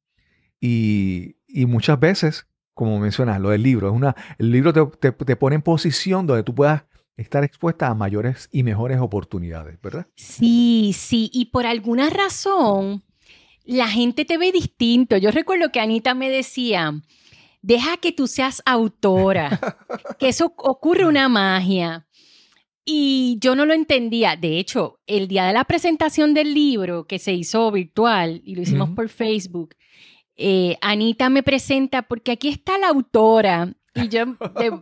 [0.59, 3.89] y, y muchas veces como mencionas, lo del libro.
[3.89, 6.85] Es una, el libro te, pone en posición donde tú puedas
[7.17, 10.07] estar expuesta a mayores y mejores oportunidades, ¿verdad?
[10.17, 13.03] Sí, sí, y por alguna razón
[13.65, 15.17] la gente te ve distinto.
[15.17, 16.93] Yo recuerdo que Anita me decía,
[17.61, 19.61] deja que tú seas autora,
[20.19, 22.07] que eso ocurre una magia.
[22.85, 24.35] Y yo no lo entendía.
[24.35, 28.63] De hecho, el día de la presentación del libro, que se hizo virtual y lo
[28.63, 29.77] hicimos por Facebook,
[30.37, 33.73] eh, Anita me presenta porque aquí está la autora.
[33.95, 34.81] Y yo, de-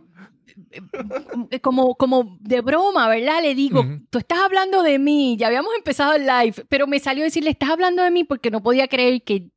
[1.51, 3.41] eh, como, como de broma, ¿verdad?
[3.41, 4.01] Le digo, Ujú.
[4.09, 5.35] tú estás hablando de mí.
[5.37, 8.51] Ya habíamos empezado el live, pero me salió a decirle, estás hablando de mí porque
[8.51, 9.49] no podía creer que,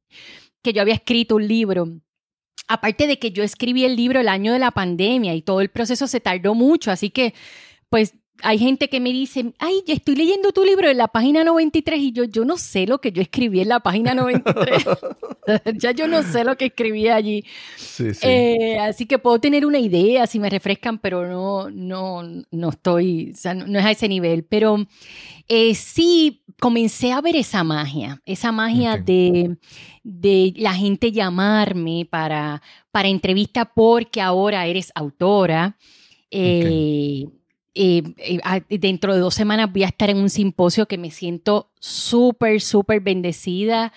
[0.62, 1.88] que yo había escrito un libro.
[2.66, 5.68] Aparte de que yo escribí el libro el año de la pandemia y todo el
[5.68, 7.34] proceso se tardó mucho, así que
[7.90, 11.44] pues hay gente que me dice, ay, ya estoy leyendo tu libro en la página
[11.44, 14.84] 93 y yo, yo no sé lo que yo escribí en la página 93.
[15.76, 17.44] ya yo no sé lo que escribí allí.
[17.76, 18.26] Sí, sí.
[18.26, 23.30] Eh, así que puedo tener una idea si me refrescan, pero no, no, no estoy,
[23.32, 24.44] o sea, no, no es a ese nivel.
[24.44, 24.84] Pero
[25.48, 29.56] eh, sí comencé a ver esa magia, esa magia de,
[30.02, 35.76] de la gente llamarme para, para entrevista porque ahora eres autora.
[36.30, 37.26] Eh,
[37.74, 41.10] eh, eh, ah, dentro de dos semanas voy a estar en un simposio que me
[41.10, 43.92] siento súper, súper bendecida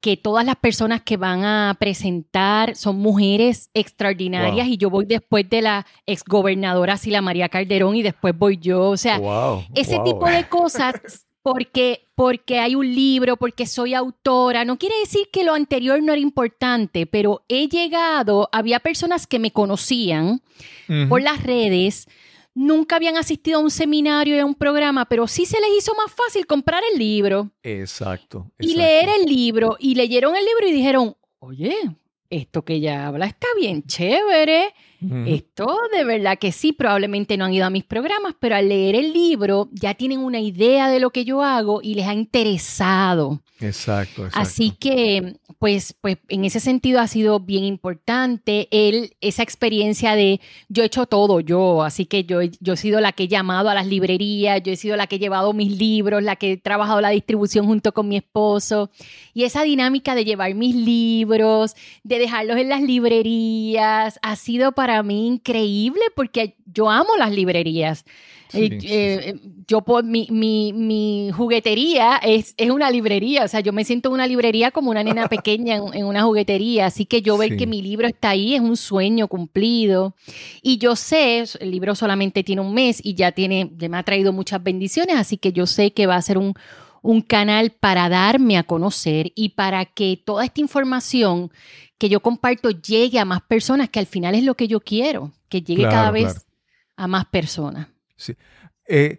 [0.00, 4.74] que todas las personas que van a presentar son mujeres extraordinarias Wow.
[4.74, 8.96] y yo voy después de la exgobernadora Sila María Calderón y después voy yo, o
[8.96, 10.04] sea, wow, ese wow.
[10.04, 15.44] tipo de cosas porque porque hay un libro, porque soy autora, no quiere decir que
[15.44, 20.40] lo anterior no era importante, pero he llegado, había personas que me conocían
[21.08, 22.08] por las redes,
[22.56, 25.94] nunca habían asistido a un seminario y a un programa, pero sí se les hizo
[25.94, 28.50] más fácil comprar el libro Exacto.
[28.58, 28.82] y exacto.
[28.82, 31.76] leer el libro y leyeron el libro y dijeron, oye,
[32.30, 34.74] esto que ella habla está bien chévere,
[35.26, 38.94] Esto de verdad que sí, probablemente no han ido a mis programas, pero al leer
[38.94, 43.42] el libro ya tienen una idea de lo que yo hago y les ha interesado.
[43.60, 44.38] Exacto, exacto.
[44.38, 50.40] Así que, pues, pues, en ese sentido ha sido bien importante el, esa experiencia de
[50.68, 53.70] yo he hecho todo yo, así que yo, yo he sido la que he llamado
[53.70, 56.56] a las librerías, yo he sido la que he llevado mis libros, la que he
[56.58, 58.90] trabajado la distribución junto con mi esposo,
[59.32, 64.95] y esa dinámica de llevar mis libros, de dejarlos en las librerías, ha sido para
[65.02, 68.04] mí increíble porque yo amo las librerías.
[68.48, 69.34] Sí, Eh, sí, eh,
[69.66, 74.08] yo por mi, mi, mi juguetería es, es una librería, o sea, yo me siento
[74.08, 77.56] en una librería como una nena pequeña en, en una juguetería, así que yo ver
[77.56, 80.14] que mi libro está ahí es un sueño cumplido.
[80.62, 84.04] Y yo sé, el libro solamente tiene un mes y ya tiene, ya me ha
[84.04, 86.54] traído muchas bendiciones, así que yo sé que va a ser un,
[87.06, 91.50] un canal para darme a conocer y para que toda esta información
[91.98, 95.32] que yo comparto llegue a más personas, que al final es lo que yo quiero,
[95.48, 96.40] que llegue Claro, cada vez claro.
[96.96, 97.88] a más personas.
[98.88, 99.18] Eh,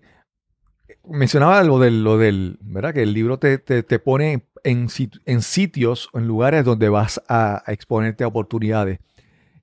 [1.06, 2.94] mencionaba lo del, lo del, ¿verdad?
[2.94, 7.22] Que el libro te, te, te pone en, sit- en sitios, en lugares donde vas
[7.28, 9.00] a, a exponerte a oportunidades.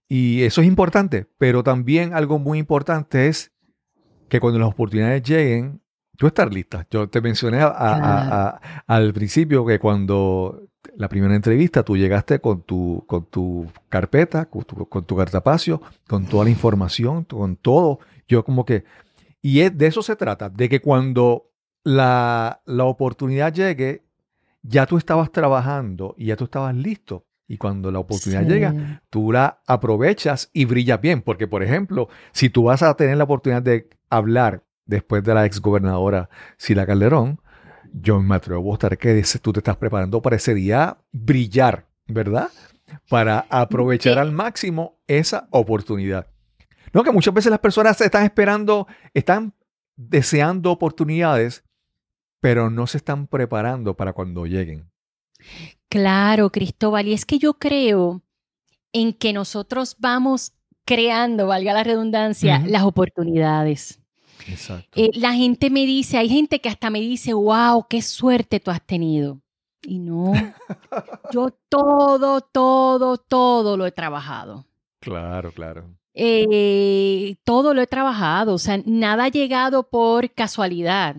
[0.08, 3.52] Y eso es importante, pero también algo muy importante es
[4.28, 5.80] que cuando las oportunidades lleguen,
[6.16, 6.86] tú estar lista.
[6.90, 10.62] Yo te mencioné a- a- a- a- al principio que cuando
[10.96, 15.80] la primera entrevista tú llegaste con tu, con tu carpeta, con tu, con tu cartapacio,
[16.08, 17.98] con toda la información, con todo.
[18.28, 18.84] Yo como que...
[19.42, 21.50] Y es- de eso se trata, de que cuando
[21.82, 24.02] la, la oportunidad llegue,
[24.62, 27.26] ya tú estabas trabajando y ya tú estabas listo.
[27.46, 28.48] Y cuando la oportunidad Sí.
[28.48, 31.20] llega, tú la aprovechas y brillas bien.
[31.20, 35.44] Porque, por ejemplo, si tú vas a tener la oportunidad de hablar después de la
[35.46, 37.40] exgobernadora Sila Calderón,
[37.92, 42.48] yo me atrevo a apostar que tú te estás preparando para ese día brillar, ¿verdad?
[43.08, 44.18] Para aprovechar Sí.
[44.18, 46.26] al máximo esa oportunidad.
[46.92, 49.52] No, que muchas veces las personas están esperando, están
[49.96, 51.64] deseando oportunidades,
[52.40, 54.90] pero no se están preparando para cuando lleguen.
[55.88, 58.22] Claro, Cristóbal, y es que yo creo
[58.92, 60.52] en que nosotros vamos
[60.84, 64.00] creando, valga la redundancia, las oportunidades.
[64.46, 65.00] Exacto.
[65.00, 68.70] Eh, la gente me dice, hay gente que hasta me dice, wow, qué suerte tú
[68.70, 69.40] has tenido.
[69.82, 70.32] Y no,
[71.32, 74.66] yo todo, todo, todo lo he trabajado.
[75.00, 75.84] claro, claro.
[76.16, 81.16] Eh, todo lo he trabajado, o sea, nada ha llegado por casualidad.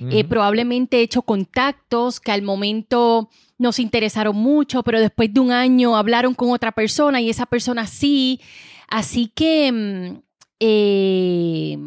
[0.00, 0.28] Eh, Ujú.
[0.28, 5.96] probablemente he hecho contactos que al momento nos interesaron mucho, pero después de un año
[5.96, 8.40] hablaron con otra persona y esa persona sí.
[8.88, 10.22] Así que mm,
[10.58, 11.78] eh,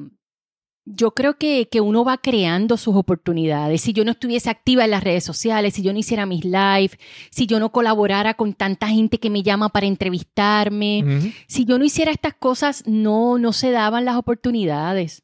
[0.95, 3.81] yo creo que, que uno va creando sus oportunidades.
[3.81, 6.91] Si yo no estuviese activa en las redes sociales, si yo no hiciera mis live,
[7.29, 11.83] si yo no colaborara con tanta gente que me llama para entrevistarme, si yo no
[11.83, 15.23] hiciera estas cosas, no, no se daban las oportunidades.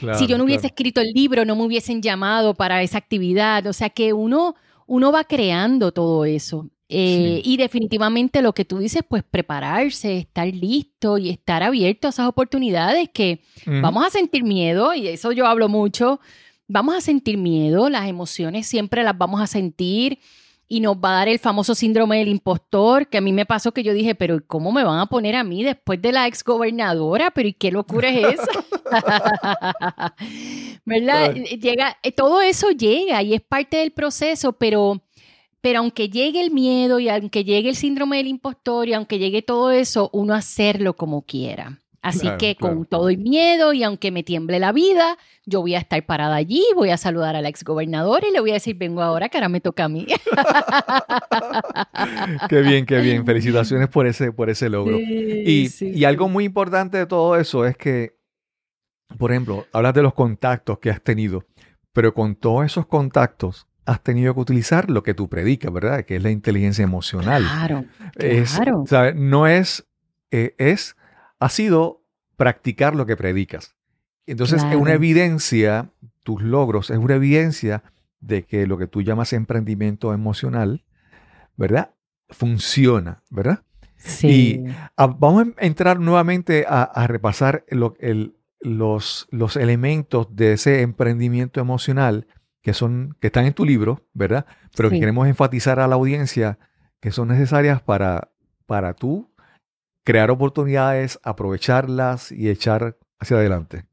[0.00, 0.72] Claro, si yo no hubiese claro.
[0.72, 3.66] escrito el libro, no me hubiesen llamado para esa actividad.
[3.66, 6.68] O sea que uno, uno va creando todo eso.
[6.88, 12.10] Eh, Y definitivamente lo que tú dices, pues prepararse, estar listo y estar abierto a
[12.10, 16.20] esas oportunidades que vamos a sentir miedo, y eso yo hablo mucho,
[16.68, 20.18] vamos a sentir miedo, las emociones siempre las vamos a sentir
[20.68, 23.72] y nos va a dar el famoso síndrome del impostor, que a mí me pasó
[23.72, 27.30] que yo dije, pero ¿cómo me van a poner a mí después de la exgobernadora?
[27.30, 28.46] Pero ¿y qué locura es esa?
[30.84, 31.34] ¿Verdad?
[31.34, 35.02] Llega, eh, todo eso llega y es parte del proceso, pero,
[35.66, 39.42] pero aunque llegue el miedo y aunque llegue el síndrome del impostor y aunque llegue
[39.42, 41.80] todo eso, uno hacerlo como quiera.
[42.02, 42.76] Así Claro, que claro.
[42.76, 46.36] con todo y miedo y aunque me tiemble la vida, yo voy a estar parada
[46.36, 49.38] allí, voy a saludar a la exgobernadora y le voy a decir, vengo ahora que
[49.38, 50.06] ahora me toca a mí.
[52.48, 53.26] Qué bien, qué bien.
[53.26, 55.00] Felicitaciones por ese, por ese logro.
[55.00, 58.16] Y, y algo muy importante de todo eso es que,
[59.18, 61.44] por ejemplo, hablas de los contactos que has tenido,
[61.92, 66.04] pero con todos esos contactos has tenido que utilizar lo que tú predicas, ¿verdad?
[66.04, 67.42] Que es la inteligencia emocional.
[67.42, 67.84] Claro,
[68.16, 68.84] Es, claro.
[68.86, 69.14] ¿sabes?
[69.16, 69.86] No es,
[70.30, 70.96] eh, es,
[71.38, 72.02] ha sido
[72.36, 73.74] practicar lo que predicas.
[74.26, 75.90] Entonces, es una evidencia,
[76.24, 77.84] tus logros, es una evidencia
[78.20, 80.84] de que lo que tú llamas emprendimiento emocional,
[81.56, 81.90] ¿verdad?
[82.30, 83.62] Funciona, ¿verdad?
[83.96, 84.62] Sí.
[84.96, 90.82] Ah, vamos a entrar nuevamente a, a repasar lo- el- los, los elementos de ese
[90.82, 92.26] emprendimiento emocional
[92.66, 94.44] que son que están en tu libro, ¿verdad?
[94.76, 96.58] Pero que queremos enfatizar a la audiencia
[96.98, 98.32] que son necesarias para,
[98.66, 99.30] para tú
[100.02, 103.84] crear oportunidades, aprovecharlas y echar hacia adelante.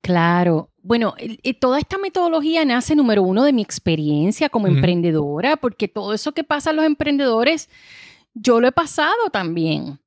[0.00, 0.72] Claro.
[0.82, 1.14] Bueno,
[1.60, 6.42] toda esta metodología nace, número uno, de mi experiencia como emprendedora, porque todo eso que
[6.42, 7.68] pasa a los emprendedores,
[8.34, 10.00] yo lo he pasado también.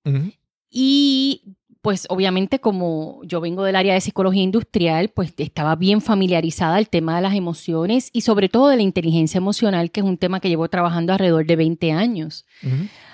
[0.70, 6.78] Y pues obviamente como yo vengo del área de psicología industrial, pues estaba bien familiarizada
[6.78, 10.18] al tema de las emociones y sobre todo de la inteligencia emocional, que es un
[10.18, 12.46] tema que llevo trabajando alrededor de 20 años.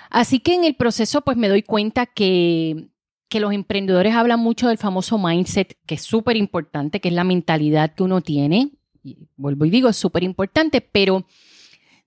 [0.08, 2.90] Así que en el proceso pues me doy cuenta que,
[3.28, 7.24] que los emprendedores hablan mucho del famoso mindset, que es súper importante, que es la
[7.24, 8.70] mentalidad que uno tiene.
[9.02, 11.26] Y vuelvo y digo, es súper importante, pero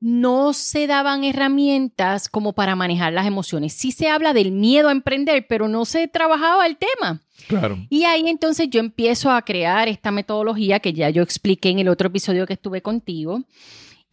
[0.03, 3.71] no se daban herramientas como para manejar las emociones.
[3.71, 7.21] Sí se habla del miedo a emprender, pero no se trabajaba el tema.
[7.47, 7.77] Claro.
[7.89, 11.87] Y ahí entonces yo empiezo a crear esta metodología que ya yo expliqué en el
[11.87, 13.43] otro episodio que estuve contigo.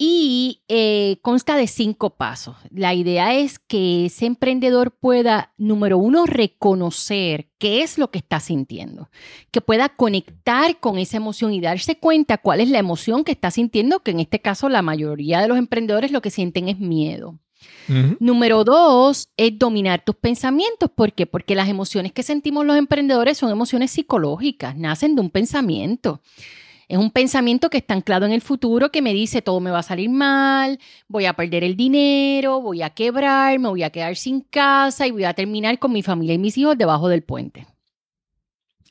[0.02, 2.56] Y eh, consta de cinco pasos.
[2.70, 8.40] La idea es que ese emprendedor pueda, número uno, reconocer qué es lo que está
[8.40, 9.10] sintiendo,
[9.50, 13.50] que pueda conectar con esa emoción y darse cuenta cuál es la emoción que está
[13.50, 17.38] sintiendo, que en este caso la mayoría de los emprendedores lo que sienten es miedo.
[18.20, 20.90] Número dos es dominar tus pensamientos.
[20.94, 21.26] ¿Por qué?
[21.26, 26.22] Porque las emociones que sentimos los emprendedores son emociones psicológicas, nacen de un pensamiento.
[26.90, 29.78] Es un pensamiento que está anclado en el futuro que me dice todo me va
[29.78, 34.16] a salir mal, voy a perder el dinero, voy a quebrar, me voy a quedar
[34.16, 37.68] sin casa y voy a terminar con mi familia y mis hijos debajo del puente.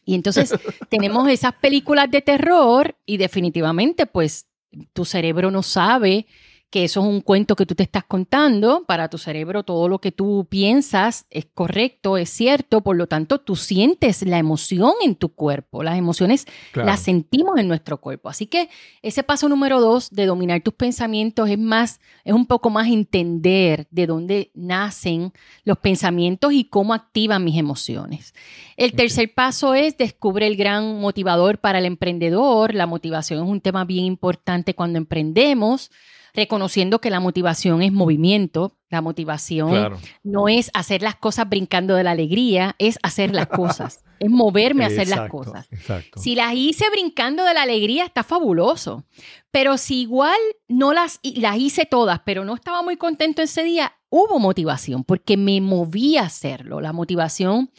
[0.05, 0.53] Y entonces
[0.89, 4.47] tenemos esas películas de terror y definitivamente pues
[4.93, 6.25] tu cerebro no sabe
[6.69, 9.99] que eso es un cuento que tú te estás contando, para tu cerebro todo lo
[9.99, 15.15] que tú piensas es correcto, es cierto, por lo tanto tú sientes la emoción en
[15.15, 16.87] tu cuerpo, las emociones Claro.
[16.87, 18.29] las sentimos en nuestro cuerpo.
[18.29, 18.69] Así que
[19.01, 23.87] ese paso número dos de dominar tus pensamientos es más, es un poco más entender
[23.89, 28.33] de dónde nacen los pensamientos y cómo activan mis emociones.
[28.77, 32.75] El tercer paso es descubre el gran motivador para el emprendedor.
[32.75, 35.91] La motivación es un tema bien importante cuando emprendemos
[36.33, 39.99] reconociendo que la motivación es movimiento, la motivación Claro.
[40.23, 44.83] no es hacer las cosas brincando de la alegría, es hacer las cosas, es moverme
[44.83, 45.67] a hacer las cosas.
[45.71, 46.19] Exacto.
[46.19, 49.05] Si las hice brincando de la alegría, está fabuloso.
[49.51, 50.37] Pero si igual
[50.67, 55.37] no las, las hice todas, pero no estaba muy contento ese día, hubo motivación porque
[55.37, 56.81] me moví a hacerlo.
[56.81, 57.71] La motivación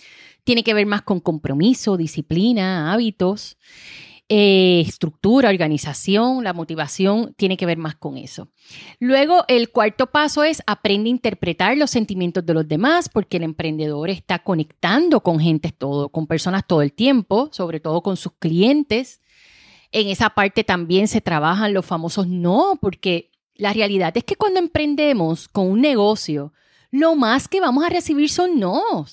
[0.44, 3.56] tiene que ver más con compromiso, disciplina, hábitos,
[4.32, 6.44] eh, estructura, organización.
[6.44, 8.48] La motivación tiene que ver más con eso.
[9.00, 13.42] Luego, el cuarto paso es aprende a interpretar los sentimientos de los demás, porque el
[13.42, 18.30] emprendedor está conectando con gente todo, con personas todo el tiempo, sobre todo con sus
[18.38, 19.20] clientes.
[19.90, 24.60] En esa parte también se trabajan los famosos no, porque la realidad es que cuando
[24.60, 26.52] emprendemos con un negocio,
[26.92, 29.06] lo más que vamos a recibir son no.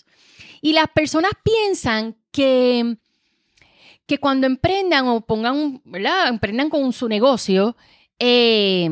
[0.61, 2.97] Y las personas piensan que,
[4.07, 6.29] que cuando emprendan o pongan, ¿verdad?
[6.29, 7.75] Emprendan con su negocio,
[8.19, 8.89] eh,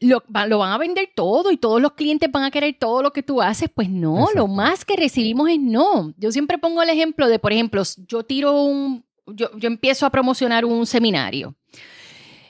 [0.00, 3.02] lo, va- lo van a vender todo y todos los clientes van a querer todo
[3.02, 3.68] lo que tú haces.
[3.72, 4.38] Pues no, Exacto.
[4.38, 6.12] lo más que recibimos es no.
[6.16, 10.10] Yo siempre pongo el ejemplo de, por ejemplo, yo tiro un, yo, yo empiezo a
[10.10, 11.54] promocionar un seminario.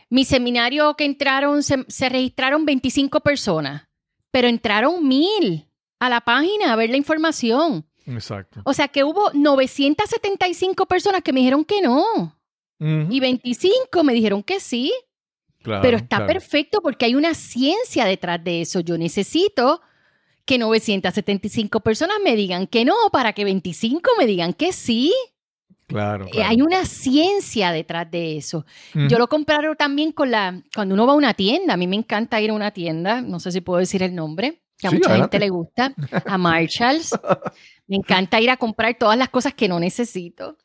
[0.09, 3.89] Mi seminario que entraron, se, se registraron 25 personas,
[4.31, 5.67] pero entraron mil
[5.99, 7.87] a la página a ver la información.
[8.07, 8.61] Exacto.
[8.65, 12.37] O sea que hubo 975 personas que me dijeron que no
[13.11, 14.93] y 25 me dijeron que sí.
[15.63, 16.33] claro, Pero está claro.
[16.33, 18.81] perfecto porque hay una ciencia detrás de eso.
[18.81, 19.81] Yo necesito
[20.45, 25.13] que 975 personas me digan que no para que 25 me digan que sí.
[25.87, 26.51] Claro, Eh, claro.
[26.51, 28.65] Hay una ciencia detrás de eso.
[28.95, 31.75] Yo lo comparo también con la cuando uno va a una tienda.
[31.75, 33.21] A mí me encanta ir a una tienda.
[33.21, 34.62] No sé si puedo decir el nombre.
[34.83, 35.37] Que a Sí, mucha adelante.
[35.39, 35.95] gente le gusta.
[36.27, 37.13] A Marshalls.
[37.87, 40.59] Me encanta ir a comprar todas las cosas que no necesito.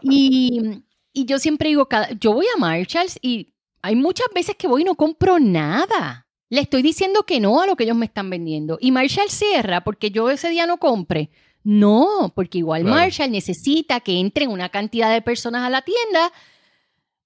[0.00, 0.82] Y,
[1.12, 4.82] y yo siempre digo, cada- yo voy a Marshalls y hay muchas veces que voy
[4.82, 6.26] y no compro nada.
[6.48, 8.78] Le estoy diciendo que no a lo que ellos me están vendiendo.
[8.80, 11.30] Y Marshall cierra porque yo ese día no compre.
[11.64, 12.96] No, porque igual Claro.
[12.96, 16.32] Marshall necesita que entren una cantidad de personas a la tienda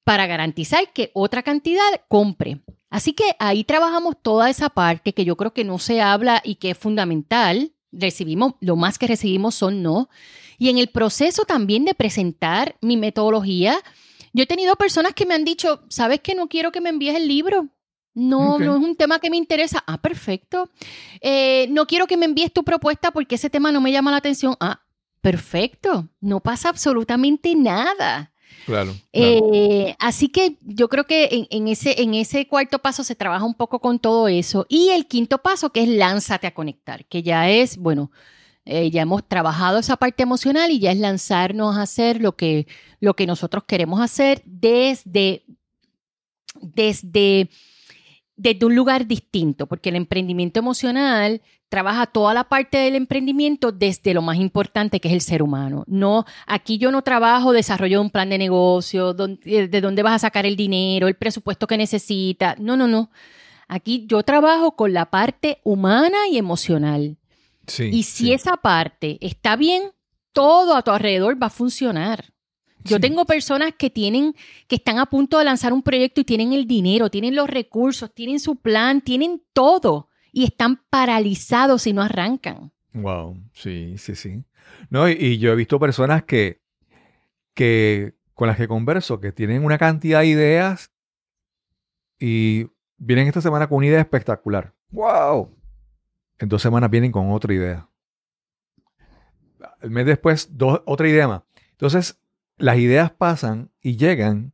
[0.04, 2.60] para garantizar que otra cantidad compre.
[2.90, 6.56] Así que ahí trabajamos toda esa parte que yo creo que no se habla y
[6.56, 7.72] que es fundamental.
[7.92, 10.08] Recibimos, lo más que recibimos son no.
[10.58, 13.76] Y en el proceso también de presentar mi metodología,
[14.32, 17.16] yo he tenido personas que me han dicho, ¿sabes que no quiero que me envíes
[17.16, 17.68] el libro?
[18.14, 19.84] No, no es un tema que me interesa.
[19.86, 20.70] Ah, perfecto.
[21.20, 24.16] Eh, no quiero que me envíes tu propuesta porque ese tema no me llama la
[24.16, 24.56] atención.
[24.58, 24.80] Ah,
[25.20, 26.08] perfecto.
[26.20, 28.32] No pasa absolutamente nada.
[29.12, 33.44] Eh, así que yo creo que en, en ese, en ese cuarto paso se trabaja
[33.44, 34.66] un poco con todo eso.
[34.68, 38.10] Y el quinto paso, que es lánzate a conectar, que ya es, bueno,
[38.68, 42.66] eh, ya hemos trabajado esa parte emocional y ya es lanzarnos a hacer lo que,
[42.98, 45.44] lo que nosotros queremos hacer desde,
[46.60, 47.48] desde,
[48.36, 54.14] desde un lugar distinto, porque el emprendimiento emocional trabaja toda la parte del emprendimiento desde
[54.14, 55.84] lo más importante que es el ser humano.
[55.86, 60.14] No, aquí yo no trabajo desarrollo de un plan de negocio, eh, de dónde vas
[60.14, 62.58] a sacar el dinero, el presupuesto que necesitas.
[62.58, 63.10] No, no, no.
[63.68, 67.16] Aquí yo trabajo con la parte humana y emocional.
[67.66, 68.32] Sí, Y si sí.
[68.32, 69.90] esa parte está bien,
[70.32, 72.32] todo a tu alrededor va a funcionar.
[72.86, 73.00] Yo Sí.
[73.00, 74.34] tengo personas que tienen,
[74.68, 78.12] que están a punto de lanzar un proyecto y tienen el dinero, tienen los recursos,
[78.14, 82.72] tienen su plan, tienen todo y están paralizados si no arrancan.
[82.92, 84.44] Wow, sí, sí, sí.
[84.90, 86.60] No, y, y yo he visto personas que,
[87.54, 90.90] que con las que converso, que tienen una cantidad de ideas
[92.18, 92.66] y
[92.98, 94.72] vienen esta semana con una idea espectacular.
[94.90, 95.50] ¡Wow!
[96.38, 97.88] En dos semanas vienen con otra idea.
[99.80, 101.42] El mes después, dos, otra idea más.
[101.72, 102.18] Entonces,
[102.58, 104.52] las ideas pasan y llegan.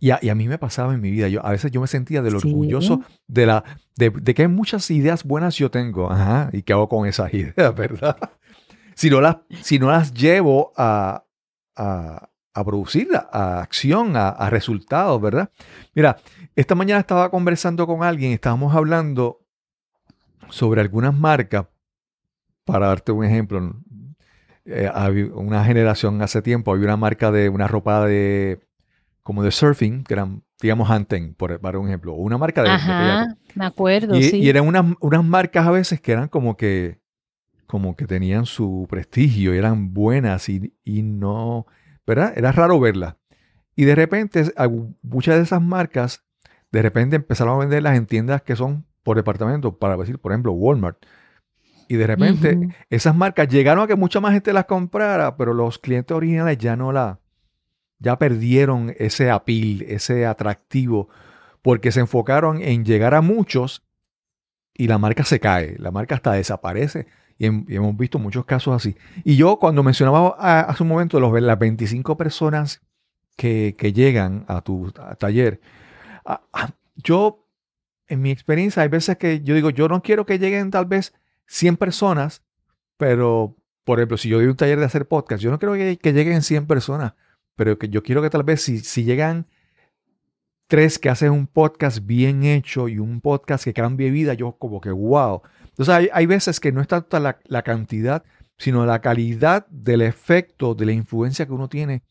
[0.00, 1.28] Y a, y a mí me pasaba en mi vida.
[1.28, 2.48] Yo, a veces yo me sentía del Sí.
[2.48, 3.64] orgulloso de, la,
[3.96, 6.10] de, de que muchas ideas buenas yo tengo.
[6.10, 6.50] Ajá.
[6.52, 8.16] ¿Y qué hago con esas ideas, verdad?
[8.94, 11.24] Si no las, si no las llevo a,
[11.76, 15.50] a, a producir, a acción, a, a resultados, ¿verdad?
[15.94, 16.18] Mira,
[16.54, 19.40] esta mañana estaba conversando con alguien, estábamos hablando
[20.50, 21.66] sobre algunas marcas.
[22.64, 23.74] Para darte un ejemplo,
[24.66, 28.60] eh, había una generación hace tiempo había una marca de una ropa de
[29.22, 32.68] como de surfing, que eran, digamos, Anten, por, para un ejemplo, o una marca de,
[32.68, 34.36] de Ajá, me acuerdo, y, sí.
[34.36, 37.00] y eran unas, unas marcas a veces que eran como que,
[37.66, 41.66] como que tenían su prestigio y eran buenas y, y no,
[42.06, 42.34] ¿verdad?
[42.36, 43.16] Era raro verlas.
[43.74, 44.44] Y de repente,
[45.02, 46.22] muchas de esas marcas,
[46.70, 50.52] de repente empezaron a venderlas en tiendas que son por departamento, para decir, por ejemplo,
[50.52, 50.98] Walmart.
[51.88, 55.78] Y de repente, esas marcas llegaron a que mucha más gente las comprara, pero los
[55.78, 57.20] clientes originales ya no la,
[57.98, 61.08] ya perdieron ese apil, ese atractivo,
[61.62, 63.82] porque se enfocaron en llegar a muchos
[64.74, 67.06] y la marca se cae, la marca hasta desaparece.
[67.38, 68.96] Y, hem- y hemos visto muchos casos así.
[69.24, 72.80] Y yo cuando mencionaba hace un momento los, las 25 personas
[73.36, 75.60] que, que llegan a tu a- taller,
[76.24, 77.44] ah, ah, yo,
[78.06, 81.12] en mi experiencia, hay veces que yo digo, yo no quiero que lleguen tal vez
[81.46, 82.42] 100 personas,
[82.96, 85.98] pero, por ejemplo, si yo doy un taller de hacer podcast, yo no creo que,
[85.98, 87.14] que lleguen 100 personas,
[87.56, 89.46] pero que yo quiero que tal vez si, si llegan
[90.66, 94.80] tres que hacen un podcast bien hecho y un podcast que cambie vida, yo como
[94.80, 95.42] que wow.
[95.68, 98.24] Entonces hay, hay veces que no es tanto la, la cantidad,
[98.56, 102.02] sino la calidad del efecto, de la influencia que uno tiene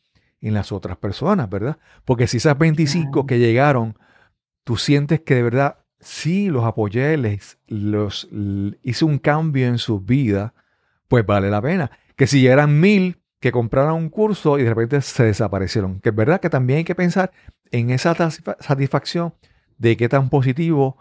[0.42, 1.78] en las otras personas, ¿verdad?
[2.06, 3.26] Porque si esas 25 Claro.
[3.26, 3.98] que llegaron,
[4.66, 8.28] tú sientes que de verdad sí los apoyé, les los
[8.84, 10.51] hice un cambio en sus vidas,
[11.08, 11.91] pues vale la pena.
[12.16, 16.16] Que si eran mil que compraron un curso y de repente se desaparecieron, que es
[16.16, 17.32] verdad que también hay que pensar
[17.72, 19.34] en esa satisfa- satisfacción
[19.78, 20.97] de qué tan positivo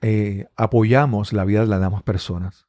[0.00, 2.66] eh, apoyamos la vida de las demás personas.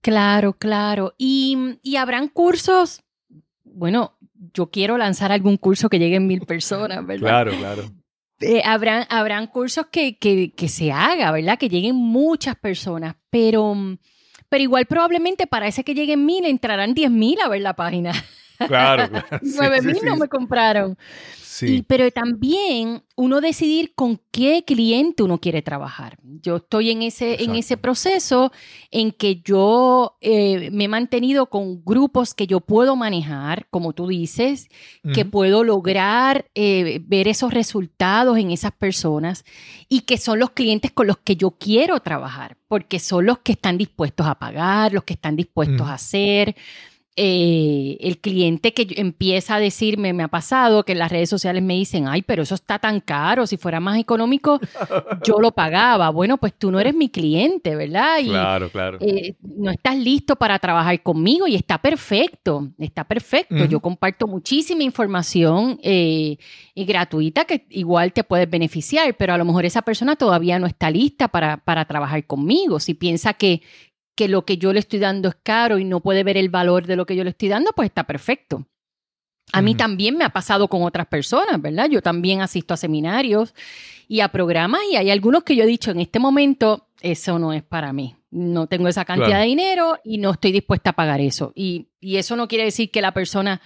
[0.00, 1.14] Claro, claro.
[1.18, 3.02] Y, y habrán cursos
[3.64, 4.18] bueno,
[4.54, 7.28] yo quiero lanzar algún curso que lleguen mil personas, ¿verdad?
[7.28, 7.82] Claro, claro.
[8.40, 11.58] Eh, habrán, habrán cursos que, que, que se haga, ¿verdad?
[11.58, 13.74] Que lleguen muchas personas, pero,
[14.48, 18.12] pero igual probablemente para ese que lleguen mil entrarán diez mil a ver la página.
[18.66, 19.38] Claro, claro.
[19.42, 20.06] Sí, mil sí.
[20.06, 20.96] no me compraron.
[21.42, 21.76] Sí.
[21.76, 26.16] Y, pero también uno decidir con qué cliente uno quiere trabajar.
[26.22, 28.52] Yo estoy en ese, en ese proceso
[28.92, 34.06] en que yo eh, me he mantenido con grupos que yo puedo manejar, como tú
[34.06, 34.68] dices,
[35.12, 39.44] que puedo lograr eh, ver esos resultados en esas personas
[39.88, 43.52] y que son los clientes con los que yo quiero trabajar, porque son los que
[43.52, 46.54] están dispuestos a pagar, los que están dispuestos a hacer.
[47.20, 51.64] Eh, el cliente que empieza a decirme, me ha pasado que en las redes sociales
[51.64, 54.60] me dicen, ay, pero eso está tan caro, si fuera más económico,
[55.24, 56.10] yo lo pagaba.
[56.10, 58.20] Bueno, pues tú no eres mi cliente, ¿verdad?
[58.20, 58.98] Y, Claro, claro.
[59.00, 63.64] eh, no estás listo para trabajar conmigo y está perfecto, está perfecto.
[63.64, 66.36] Yo comparto muchísima información eh,
[66.72, 70.68] y gratuita que igual te puedes beneficiar, pero a lo mejor esa persona todavía no
[70.68, 72.78] está lista para, para trabajar conmigo.
[72.78, 73.62] Si piensa que,
[74.18, 76.88] que lo que yo le estoy dando es caro y no puede ver el valor
[76.88, 78.66] de lo que yo le estoy dando, pues está perfecto.
[79.52, 81.88] A mí también me ha pasado con otras personas, ¿verdad?
[81.88, 83.54] Yo también asisto a seminarios
[84.08, 87.52] y a programas y hay algunos que yo he dicho en este momento, eso no
[87.52, 88.16] es para mí.
[88.32, 89.42] No tengo esa cantidad Claro.
[89.42, 91.52] de dinero y no estoy dispuesta a pagar eso.
[91.54, 93.60] Y, y eso no quiere decir que la persona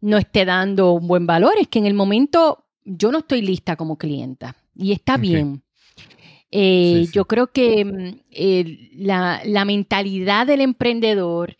[0.00, 3.76] no esté dando un buen valor, es que en el momento yo no estoy lista
[3.76, 5.62] como clienta y está bien.
[6.52, 7.12] Eh, Sí, sí.
[7.12, 11.56] Yo creo que mm, eh, la, la mentalidad del emprendedor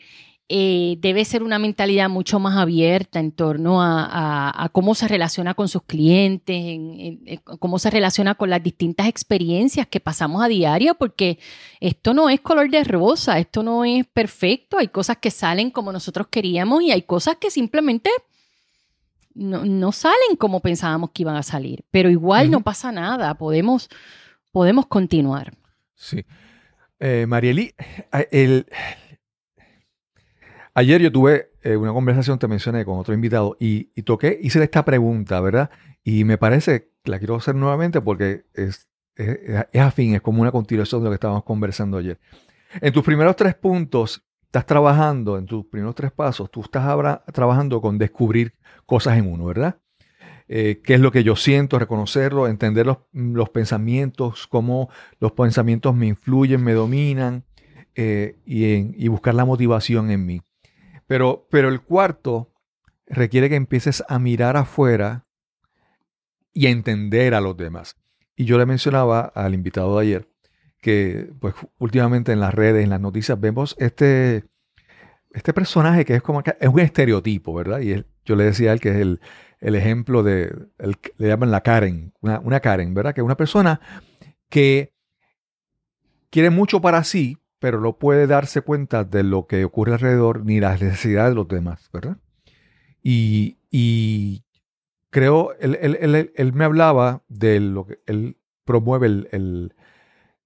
[0.52, 5.06] eh, debe ser una mentalidad mucho más abierta en torno a, a- a cómo se
[5.06, 10.00] relaciona con sus clientes, en- en- en cómo se relaciona con las distintas experiencias que
[10.00, 11.38] pasamos a diario, porque
[11.78, 15.92] esto no es color de rosa, esto no es perfecto, hay cosas que salen como
[15.92, 18.10] nosotros queríamos y hay cosas que simplemente
[19.34, 23.88] no, no salen como pensábamos que iban a salir, pero igual no pasa nada, podemos,
[24.52, 25.54] podemos continuar.
[25.94, 26.24] Sí.
[26.98, 27.26] Eh,
[30.74, 34.84] ayer yo tuve eh, una conversación, te mencioné, con otro invitado y, toqué, hice esta
[34.84, 35.70] pregunta, ¿verdad?
[36.02, 40.52] Y me parece, la quiero hacer nuevamente porque es, es, es afín, es como una
[40.52, 42.18] continuación de lo que estábamos conversando ayer.
[42.80, 47.24] En tus primeros tres puntos, estás trabajando, en tus primeros tres pasos, tú estás ahora
[47.32, 48.54] trabajando con descubrir
[48.86, 49.76] cosas en uno, ¿verdad?
[50.52, 54.90] Eh, qué es lo que yo siento, reconocerlo, entender los, los pensamientos, cómo
[55.20, 57.44] los pensamientos me influyen, me dominan
[57.94, 60.42] eh, y, y buscar la motivación en mí.
[61.06, 62.52] Pero, pero el cuarto
[63.06, 65.24] requiere que empieces a mirar afuera
[66.52, 67.94] y a entender a los demás.
[68.34, 70.28] Y yo le mencionaba al invitado de ayer
[70.80, 74.46] que pues últimamente en las redes, en las noticias, vemos este,
[75.30, 77.78] este personaje que es como que es un estereotipo, ¿verdad?
[77.82, 79.20] Y yo le decía a él que es el,
[79.60, 80.54] el ejemplo de,
[81.18, 83.14] le llaman la Karen, una, una Karen, ¿verdad?
[83.14, 83.80] Que es una persona
[84.48, 84.92] que
[86.30, 90.60] quiere mucho para sí, pero no puede darse cuenta de lo que ocurre alrededor ni
[90.60, 92.16] las necesidades de los demás, ¿verdad?
[93.02, 94.44] Y, y
[95.10, 99.74] creo, él, él- él- él me hablaba de lo que él promueve el, el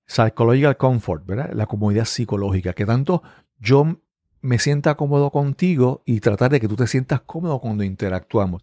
[0.07, 1.53] psychological comfort, ¿verdad?
[1.53, 3.23] La comodidad psicológica, que tanto
[3.59, 3.99] yo
[4.41, 8.63] me sienta cómodo contigo y tratar de que tú te sientas cómodo cuando interactuamos.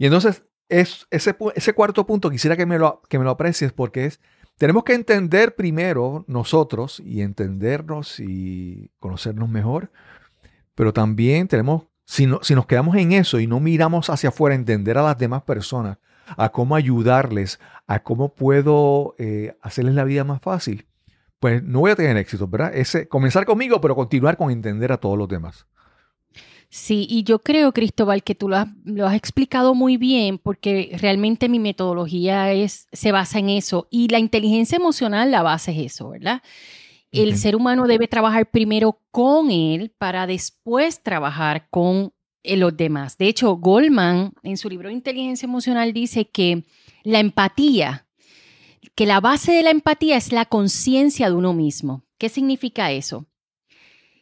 [0.00, 3.70] Y entonces, es, ese, ese cuarto punto quisiera que me, lo, que me lo aprecies
[3.70, 4.18] porque es,
[4.56, 9.92] tenemos que entender primero nosotros y entendernos y conocernos mejor,
[10.74, 14.54] pero también tenemos, si, no- si nos quedamos en eso y no miramos hacia afuera,
[14.54, 15.98] entender a las demás personas,
[16.38, 20.86] a cómo ayudarles, a cómo puedo eh, hacerles la vida más fácil,
[21.40, 22.74] pues no voy a tener éxito, ¿verdad?
[22.74, 25.66] Ese, comenzar conmigo, pero continuar con entender a todos los demás.
[26.72, 30.96] Sí, y yo creo, Cristóbal, que tú lo has, lo has explicado muy bien porque
[31.00, 35.92] realmente mi metodología es, se basa en eso y la inteligencia emocional, la base es
[35.92, 36.42] eso, ¿verdad?
[37.10, 42.12] El ser humano debe trabajar primero con él para después trabajar con
[42.44, 43.18] eh, los demás.
[43.18, 46.62] De hecho, Goldman en su libro de Inteligencia Emocional dice que
[47.02, 48.06] la empatía,
[48.94, 52.04] que la base de la empatía es la conciencia de uno mismo.
[52.16, 53.26] ¿Qué significa eso?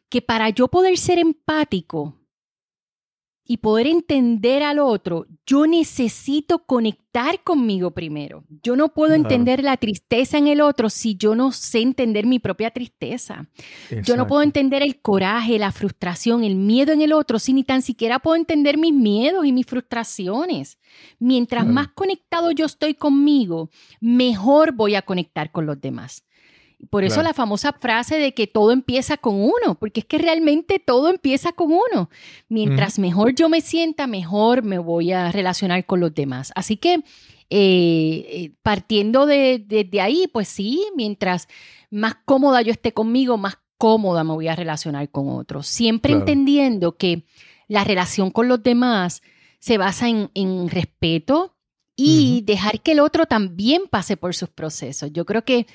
[0.09, 2.18] Que para yo poder ser empático
[3.51, 8.45] y poder entender al otro, yo necesito conectar conmigo primero.
[8.63, 9.23] Yo no puedo Claro.
[9.23, 13.49] entender la tristeza en el otro si yo no sé entender mi propia tristeza.
[14.05, 17.65] Yo no puedo entender el coraje, la frustración, el miedo en el otro si ni
[17.65, 20.79] tan siquiera puedo entender mis miedos y mis frustraciones.
[21.19, 21.75] Mientras Claro.
[21.75, 23.71] más conectado yo estoy conmigo,
[24.01, 26.23] mejor voy a conectar con los demás.
[26.91, 27.29] Por eso Claro.
[27.31, 31.53] la famosa frase de que todo empieza con uno, porque es que realmente todo empieza
[31.53, 32.09] con uno.
[32.49, 36.53] Mientras mejor yo me sienta, mejor me voy a relacionar con los demás.
[36.55, 36.95] Así que
[37.51, 41.49] eh, eh, partiendo de, de- de ahí, pues sí, mientras
[41.91, 45.67] más cómoda yo esté conmigo, más cómoda me voy a relacionar con otros.
[45.67, 46.21] Siempre Claro.
[46.23, 47.25] entendiendo que
[47.67, 49.23] la relación con los demás
[49.61, 51.57] se basa en, en respeto
[51.97, 55.11] y dejar que el otro también pase por sus procesos.
[55.13, 55.67] Yo creo que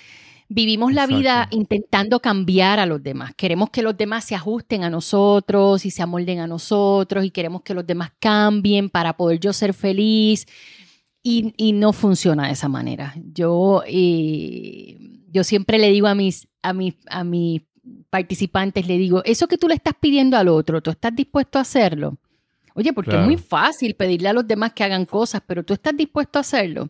[0.50, 3.34] vivimos la vida intentando cambiar a los demás.
[3.36, 7.62] Queremos que los demás se ajusten a nosotros y se amolden a nosotros y queremos
[7.64, 10.46] que los demás cambien para poder yo ser feliz.
[11.26, 13.14] Y, y no funciona de esa manera.
[13.34, 14.98] Yo, eh,
[15.32, 17.62] yo siempre le digo a mis, a, mis, a mis
[18.10, 21.62] participantes, le digo, eso que tú le estás pidiendo al otro, ¿tú estás dispuesto a
[21.62, 22.18] hacerlo?
[22.76, 23.24] Oye, porque Claro.
[23.24, 26.41] es muy fácil pedirle a los demás que hagan cosas, pero tú estás dispuesto a
[26.41, 26.89] hacerlo.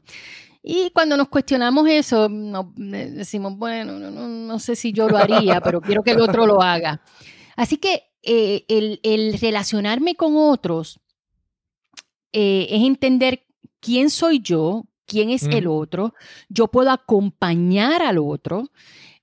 [0.66, 5.09] Y cuando nos cuestionamos eso, no- eh, decimos, bueno, no, no- no sé si yo
[5.09, 7.01] lo haría, pero quiero que el otro lo haga.
[7.57, 11.01] Así que eh, el, el relacionarme con otros
[12.32, 13.45] eh, es entender
[13.80, 16.14] quién soy yo, quién es el otro.
[16.49, 18.70] Yo puedo acompañar al otro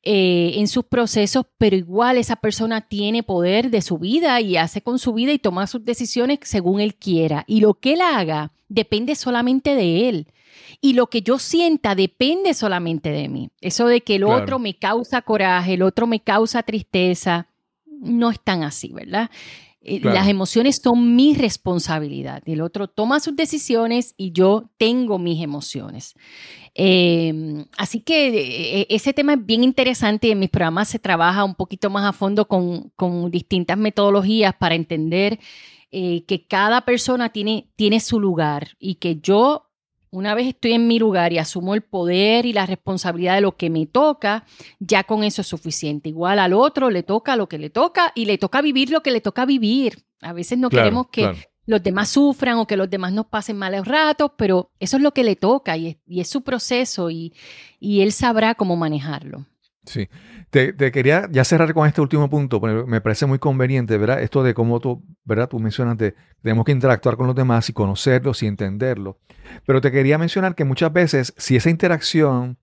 [0.02, 4.80] eh, en sus procesos, pero igual esa persona tiene poder de su vida y hace
[4.80, 7.44] con su vida y toma sus decisiones según él quiera.
[7.46, 10.26] Y lo que él haga depende solamente de él.
[10.80, 13.50] Y lo que yo sienta depende solamente de mí.
[13.60, 14.42] Eso de que el Claro.
[14.42, 17.46] otro me causa coraje, el otro me causa tristeza,
[17.86, 19.30] no es tan así, ¿verdad?
[19.82, 20.14] Claro.
[20.14, 22.42] Las emociones son mi responsabilidad.
[22.44, 26.14] El otro toma sus decisiones y yo tengo mis emociones.
[26.74, 31.44] Eh, así que eh, ese tema es bien interesante y en mis programas se trabaja
[31.44, 35.38] un poquito más a fondo con, con distintas metodologías para entender
[35.92, 39.69] eh, que cada persona tiene, tiene su lugar y que yo,
[40.10, 43.56] una vez estoy en mi lugar y asumo el poder y la responsabilidad de lo
[43.56, 44.44] que me toca,
[44.78, 46.08] ya con eso es suficiente.
[46.08, 49.10] Igual al otro le toca lo que le toca y le toca vivir lo que
[49.12, 50.04] le toca vivir.
[50.20, 51.38] A veces no Claro, queremos que claro.
[51.66, 55.12] los demás sufran o que los demás nos pasen malos ratos, pero eso es lo
[55.12, 57.32] que le toca y es, y es su proceso y,
[57.78, 59.46] y él sabrá cómo manejarlo.
[59.84, 60.08] Sí.
[60.50, 64.20] Te, quería ya cerrar con este último punto, porque me parece muy conveniente, ¿verdad?
[64.20, 65.48] Esto de cómo tú, ¿verdad?
[65.48, 69.16] Tú mencionas de tenemos que interactuar con los demás y conocerlos y entenderlos.
[69.66, 72.58] Pero te quería mencionar que muchas veces, si esa interacción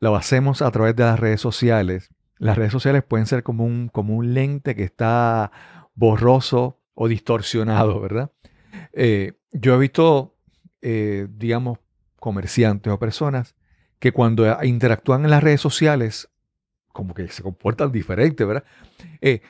[0.00, 3.88] la hacemos a través de las redes sociales, las redes sociales pueden ser como un,
[3.88, 5.50] como un lente que está
[5.94, 8.32] borroso o distorsionado, ¿verdad?
[8.92, 10.36] Eh, yo he visto,
[10.82, 11.78] eh, digamos,
[12.20, 13.54] comerciantes o personas
[13.98, 16.28] que cuando interactúan en las redes sociales,
[16.92, 18.64] como que se comportan diferente, ¿verdad?
[19.20, 19.40] Eh,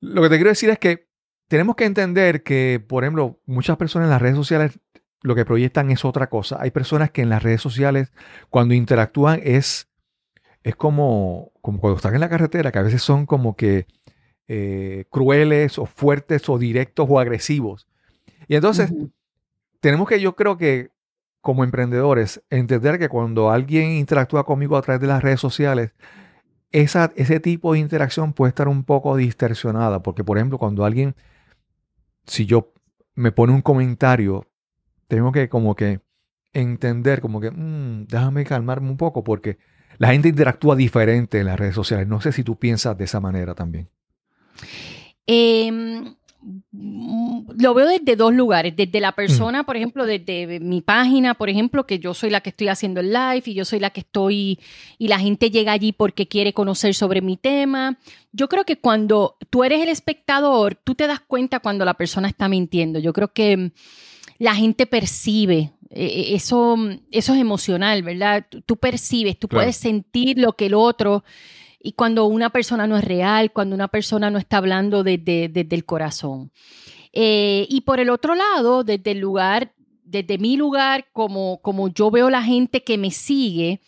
[0.00, 1.08] lo que te quiero decir es que
[1.48, 4.78] tenemos que entender que, por ejemplo, muchas personas en las redes sociales
[5.22, 6.58] lo que proyectan es otra cosa.
[6.60, 8.12] Hay personas que en las redes sociales,
[8.48, 9.88] cuando interactúan, es,
[10.62, 13.86] es como, como cuando están en la carretera, que a veces son como que
[14.46, 17.88] eh, crueles o fuertes o directos o agresivos.
[18.46, 18.92] Y entonces,
[19.80, 20.90] tenemos que, yo creo que
[21.40, 25.92] como emprendedores, entender que cuando alguien interactúa conmigo a través de las redes sociales,
[26.70, 31.14] ese tipo de interacción puede estar un poco distorsionada, porque por ejemplo, cuando alguien,
[32.26, 32.72] si yo
[33.14, 34.46] me pone un comentario,
[35.08, 36.00] tengo que como que
[36.52, 39.58] entender, como que, "Mm, déjame calmarme un poco, porque
[39.98, 42.06] la gente interactúa diferente en las redes sociales.
[42.06, 43.88] No sé si tú piensas de esa manera también.
[45.26, 46.14] Eh,
[46.72, 51.86] lo veo desde dos lugares, desde la persona, por ejemplo, desde mi página, por ejemplo,
[51.86, 54.58] que yo soy la que estoy haciendo el live y yo soy la que estoy
[54.98, 57.98] y la gente llega allí porque quiere conocer sobre mi tema.
[58.32, 62.28] Yo creo que cuando tú eres el espectador, tú te das cuenta cuando la persona
[62.28, 62.98] está mintiendo.
[62.98, 63.70] Yo creo que mm,
[64.38, 65.72] la gente percibe.
[65.90, 66.76] eh, Eso,
[67.10, 68.46] eso es emocional, ¿verdad?
[68.48, 69.62] Tú, tú percibes, tú Claro.
[69.64, 71.24] puedes sentir lo que el otro
[71.80, 75.76] y cuando una persona no es real, cuando una persona no está hablando desde, desde
[75.76, 76.50] el corazón.
[77.12, 79.72] Eh, y por el otro lado, desde el lugar,
[80.04, 83.80] desde mi lugar, como, como yo veo la gente que me sigue,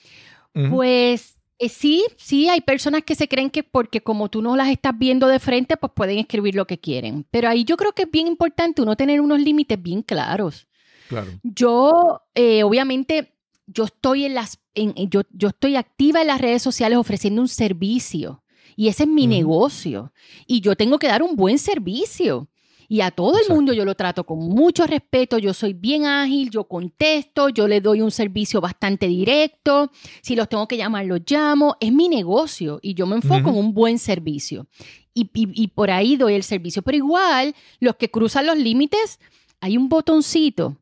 [0.70, 4.68] pues eh, sí, sí, hay personas que se creen que porque como tú no las
[4.68, 7.26] estás viendo de frente, pues pueden escribir lo que quieren.
[7.30, 10.68] Pero ahí yo creo que es bien importante uno tener unos límites bien claros.
[11.08, 11.30] claro.
[11.42, 13.34] Yo, eh, obviamente,
[13.66, 17.40] yo estoy en las, en- en- yo, yo estoy activa en las redes sociales ofreciendo
[17.42, 18.42] un servicio
[18.76, 19.30] y ese es mi Ujú.
[19.30, 20.12] negocio
[20.46, 22.48] y yo tengo que dar un buen servicio.
[22.90, 23.54] Y a todo el Exacto.
[23.54, 27.82] mundo yo lo trato con mucho respeto, yo soy bien ágil, yo contesto, yo le
[27.82, 29.90] doy un servicio bastante directo,
[30.22, 33.58] si los tengo que llamar, los llamo, es mi negocio y yo me enfoco Ujú.
[33.58, 34.68] en un buen servicio.
[35.12, 36.80] Y, y- y por ahí doy el servicio.
[36.80, 39.20] Pero igual, los que cruzan los límites,
[39.60, 40.78] hay un botoncito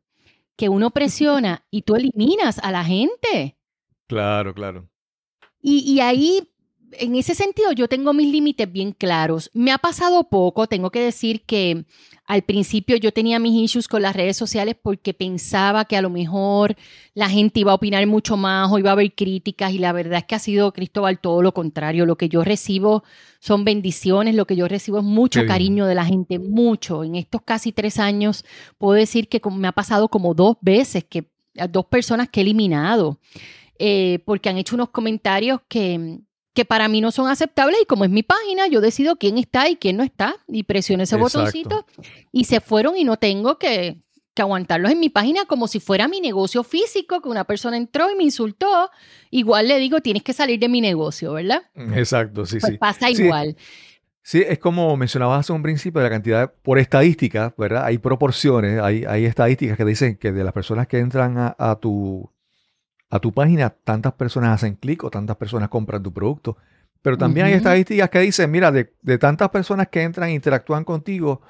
[0.55, 3.56] que uno presiona y tú eliminas a la gente.
[4.07, 4.89] Claro, claro.
[5.61, 6.47] Y, y ahí
[6.93, 9.49] en ese sentido yo tengo mis límites bien claros.
[9.53, 11.85] Me ha pasado poco, tengo que decir que
[12.25, 16.09] al principio yo tenía mis issues con las redes sociales porque pensaba que a lo
[16.09, 16.75] mejor
[17.13, 20.19] la gente iba a opinar mucho más o iba a haber críticas y la verdad
[20.19, 22.05] es que ha sido Cristóbal todo lo contrario.
[22.05, 23.03] Lo que yo recibo
[23.39, 27.03] son bendiciones, lo que yo recibo es mucho cariño de la gente, mucho.
[27.03, 28.45] En estos casi tres años
[28.77, 31.29] puedo decir que me ha pasado como dos veces que
[31.69, 33.19] dos personas que he eliminado
[33.79, 36.19] eh, porque han hecho unos comentarios que,
[36.57, 39.69] que para mí no son aceptables y como es mi página, yo decido quién está
[39.69, 41.85] y quién no está y presiono ese botoncito
[42.31, 44.01] y se fueron y no tengo que,
[44.41, 48.15] aguantarlos en mi página como si fuera mi negocio físico, que una persona entró y
[48.15, 48.89] me insultó,
[49.29, 51.63] igual le digo, tienes que salir de mi negocio, ¿verdad?
[51.75, 52.77] Exacto, sí, pues sí.
[52.77, 53.55] Pasa igual.
[54.21, 57.85] Sí, es como mencionabas hace un principio la cantidad, por estadística, ¿verdad?
[57.85, 61.79] Hay proporciones, hay, hay estadísticas que dicen que de las personas que entran a, a
[61.79, 62.29] tu
[63.09, 66.57] a tu página, tantas personas hacen clic o tantas personas compran tu producto.
[67.01, 71.41] Pero también hay estadísticas que dicen, mira, de, tantas personas que entran e interactúan contigo,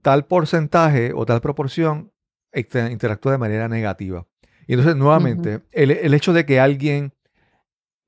[0.00, 2.10] tal porcentaje o tal proporción
[2.54, 4.26] interactúa de manera negativa.
[4.66, 7.12] Y entonces, nuevamente, el, hecho de que alguien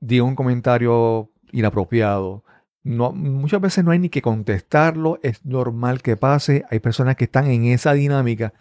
[0.00, 2.44] diga un comentario inapropiado,
[2.82, 7.24] no, muchas veces no hay ni que contestarlo, es normal que pase, hay personas que
[7.24, 8.54] están en esa dinámica.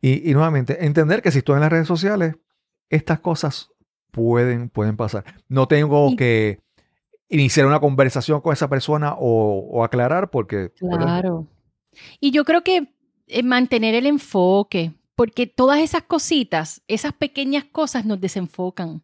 [0.00, 2.36] Y, y nuevamente, entender que si estoy en las redes sociales,
[2.90, 3.70] estas cosas
[4.10, 5.24] pueden, pueden pasar.
[5.48, 6.60] No tengo que
[7.28, 10.70] iniciar una conversación con esa persona o, aclarar porque...
[10.78, 11.46] Claro.
[12.20, 12.94] Y yo creo que
[13.26, 19.02] eh, mantener el enfoque, porque todas esas cositas, esas pequeñas cosas nos desenfocan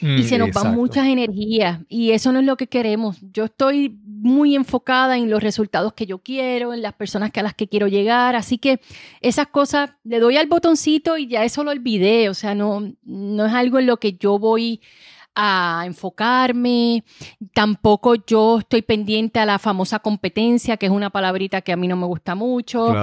[0.00, 3.18] y mm, se nos van muchas energías y eso no es lo que queremos.
[3.30, 7.42] Yo estoy muy enfocada en los resultados que yo quiero, en las personas que a
[7.42, 8.80] las que quiero llegar, así que
[9.20, 13.44] esas cosas le doy al botoncito y ya eso lo olvidé, o sea, no, no
[13.44, 14.80] es algo en lo que yo voy
[15.34, 17.04] a enfocarme,
[17.54, 21.88] tampoco yo estoy pendiente a la famosa competencia, que es una palabrita que a mí
[21.88, 22.94] no me gusta mucho.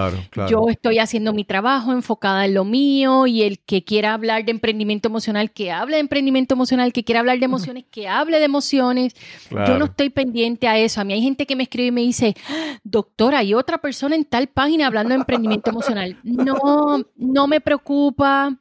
[0.49, 4.51] Yo estoy haciendo mi trabajo enfocada en lo mío y el que quiera hablar de
[4.51, 8.45] emprendimiento emocional, que hable de emprendimiento emocional, que quiera hablar de emociones, que hable de
[8.45, 9.15] emociones.
[9.49, 11.01] Yo no estoy pendiente a eso.
[11.01, 12.36] A mí hay gente que me escribe y me dice,
[12.84, 16.17] doctora, hay otra persona en tal página hablando de emprendimiento emocional.
[16.23, 18.57] No, no me preocupa.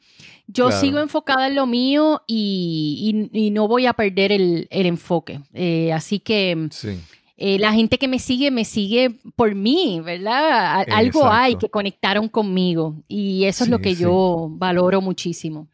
[0.48, 5.40] Yo sigo enfocada en lo mío y, no voy a perder el, enfoque.
[5.52, 6.68] Eh, así que
[7.36, 10.86] eh, la gente que me sigue, me sigue por mí, ¿verdad?
[10.90, 15.68] Algo hay que conectaron conmigo y eso es lo que yo valoro muchísimo.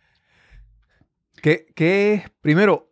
[1.43, 2.89] ¿Qué, primero,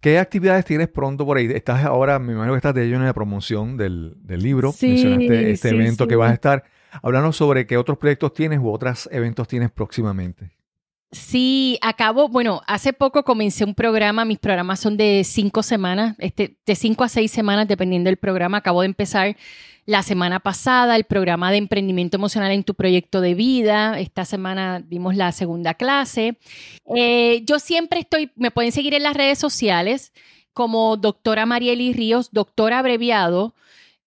[0.00, 1.46] ¿Qué actividades tienes pronto por ahí?
[1.46, 4.72] Estás ahora, me imagino que estás de lleno en la promoción del, libro.
[4.72, 6.64] Sí, Mencionaste este evento que vas a estar.
[7.02, 10.52] Háblanos sobre qué otros proyectos tienes u otros eventos tienes próximamente.
[11.12, 16.56] Sí, acabo, bueno, hace poco comencé un programa, mis programas son de cinco semanas, este,
[16.64, 18.58] de cinco a seis semanas dependiendo del programa.
[18.58, 19.36] Acabo de empezar
[19.84, 24.00] la semana pasada el programa de emprendimiento emocional en tu proyecto de vida.
[24.00, 26.38] Esta semana dimos la segunda clase.
[26.96, 30.14] Eh, yo siempre estoy, me pueden seguir en las redes sociales
[30.54, 33.54] como doctora Marieli Ríos, doctora abreviado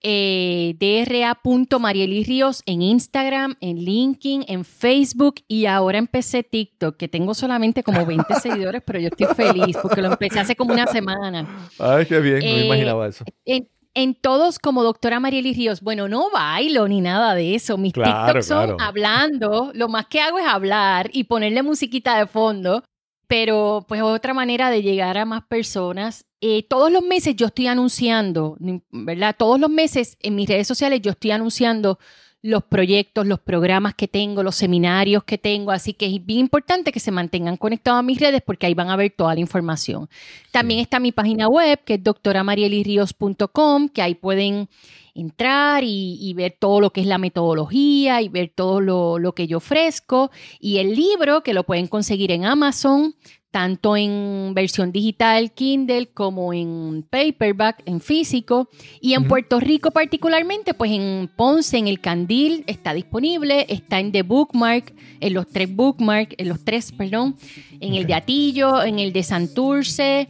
[0.01, 7.83] eh, Ríos en Instagram, en LinkedIn, en Facebook y ahora empecé TikTok, que tengo solamente
[7.83, 11.47] como 20 seguidores, pero yo estoy feliz porque lo empecé hace como una semana.
[11.79, 13.25] Ay, qué bien, no me eh, imaginaba eso.
[13.45, 18.45] En, todos como doctora Marieli Ríos, bueno, no bailo ni nada de eso, mis TikToks
[18.45, 22.83] son hablando, lo más que hago es hablar y ponerle musiquita de fondo
[23.27, 26.25] pero pues otra manera de llegar a más personas.
[26.41, 28.57] Eh, todos los meses yo estoy anunciando,
[28.91, 29.35] ¿verdad?
[29.37, 31.99] Todos los meses en mis redes sociales yo estoy anunciando
[32.45, 36.91] los proyectos, los programas que tengo, los seminarios que tengo, así que es bien importante
[36.91, 40.07] que se mantengan conectados a mis redes porque ahí van a ver toda la información.
[40.51, 44.69] También está mi página web que es doctoramarielirios.com, que ahí pueden
[45.15, 49.47] entrar y, ver todo lo que es la metodología y ver todo lo, lo que
[49.47, 50.29] yo ofrezco.
[50.59, 53.15] Y el libro que lo pueden conseguir en Amazon,
[53.55, 58.67] tanto en versión digital Kindle como en paperback, en físico.
[58.99, 64.11] Y en Puerto Rico particularmente, pues en Ponce, en el Candil, está disponible, está en
[64.11, 67.37] The Bookmark, en los tres Bookmark, en los tres, perdón,
[67.79, 70.27] en el de Atillo, en el de Santurce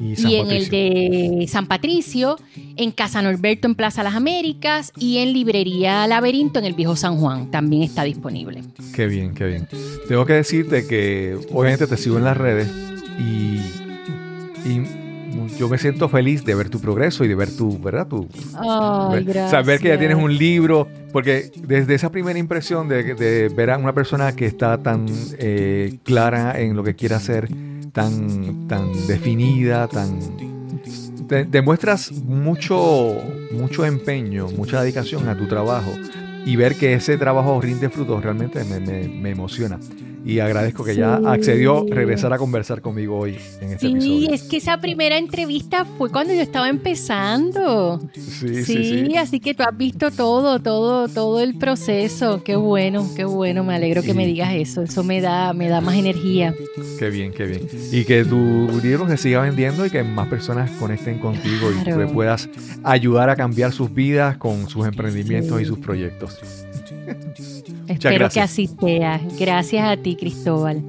[0.00, 2.36] y, en el de San Patricio,
[2.76, 7.16] en Casa Norberto en Plaza Las Américas y en Librería Laberinto en el Viejo San
[7.16, 7.50] Juan.
[7.50, 8.62] También está disponible.
[8.94, 9.68] Qué bien, qué bien.
[10.08, 12.68] Tengo que decirte que obviamente te sigo en las redes
[13.18, 13.60] y,
[15.58, 18.08] yo me siento feliz de ver tu progreso y de ver tu, ¿verdad?
[18.08, 18.26] Tu,
[19.50, 23.92] Saber que ya tienes un libro, porque desde esa primera impresión de, ver a una
[23.92, 25.06] persona que está tan
[25.38, 27.48] eh, clara en lo que quiere hacer,
[27.94, 30.18] tan, tan definida, tan
[31.28, 33.16] te- demuestras mucho,
[33.52, 35.92] mucho empeño, mucha dedicación a tu trabajo
[36.44, 39.78] y ver que ese trabajo rinde frutos realmente me, me- me emociona.
[40.24, 41.24] Y agradezco que ya Sí.
[41.26, 44.30] accedió a regresar a conversar conmigo hoy en este Sí, episodio.
[44.32, 48.00] es que esa primera entrevista fue cuando yo estaba empezando.
[48.14, 49.16] Sí, Sí, sí, sí.
[49.16, 52.42] así que tú has visto todo, todo, todo el proceso.
[52.42, 53.64] Qué bueno, qué bueno.
[53.64, 54.82] Me alegro que Y- me digas eso.
[54.82, 56.54] Eso me da, me da más energía.
[56.98, 57.68] Qué bien, qué bien.
[57.92, 62.06] Y que tu libro se siga vendiendo y que más personas conecten contigo y Claro.
[62.06, 62.48] que puedas
[62.82, 66.63] ayudar a cambiar sus vidas con sus emprendimientos y sus proyectos.
[67.88, 69.20] Espero que así sea.
[69.38, 70.82] Gracias a ti, Cristóbal.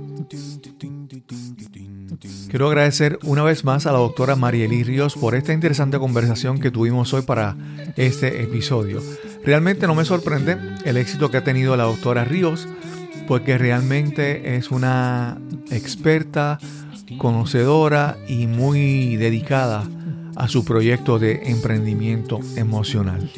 [2.49, 6.71] Quiero agradecer una vez más a la doctora Marieli Ríos por esta interesante conversación que
[6.71, 7.57] tuvimos hoy para
[7.97, 9.01] este episodio.
[9.43, 12.67] Realmente no me sorprende el éxito que ha tenido la doctora Ríos
[13.27, 15.37] porque realmente es una
[15.69, 16.59] experta,
[17.17, 19.83] conocedora y muy dedicada
[20.35, 23.29] a su proyecto de emprendimiento emocional.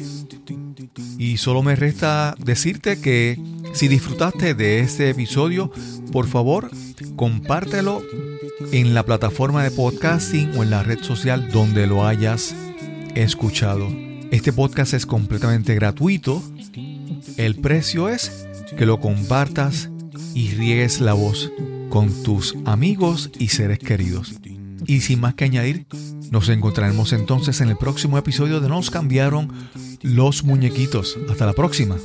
[1.18, 3.40] Y solo me resta decirte que
[3.74, 5.72] si disfrutaste de este episodio,
[6.12, 6.70] por favor,
[7.16, 8.02] compártelo
[8.70, 12.54] en la plataforma de podcasting o en la red social donde lo hayas
[13.16, 13.88] escuchado.
[14.30, 16.40] Este podcast es completamente gratuito.
[17.36, 18.46] El precio es
[18.76, 19.90] que lo compartas
[20.34, 21.50] y riegues la voz
[21.90, 24.36] con tus amigos y seres queridos.
[24.86, 25.86] Y sin más que añadir,
[26.30, 29.52] nos encontraremos entonces en el próximo episodio de Nos cambiaron
[30.02, 31.18] los Muñequitos.
[31.28, 31.96] Hasta la próxima.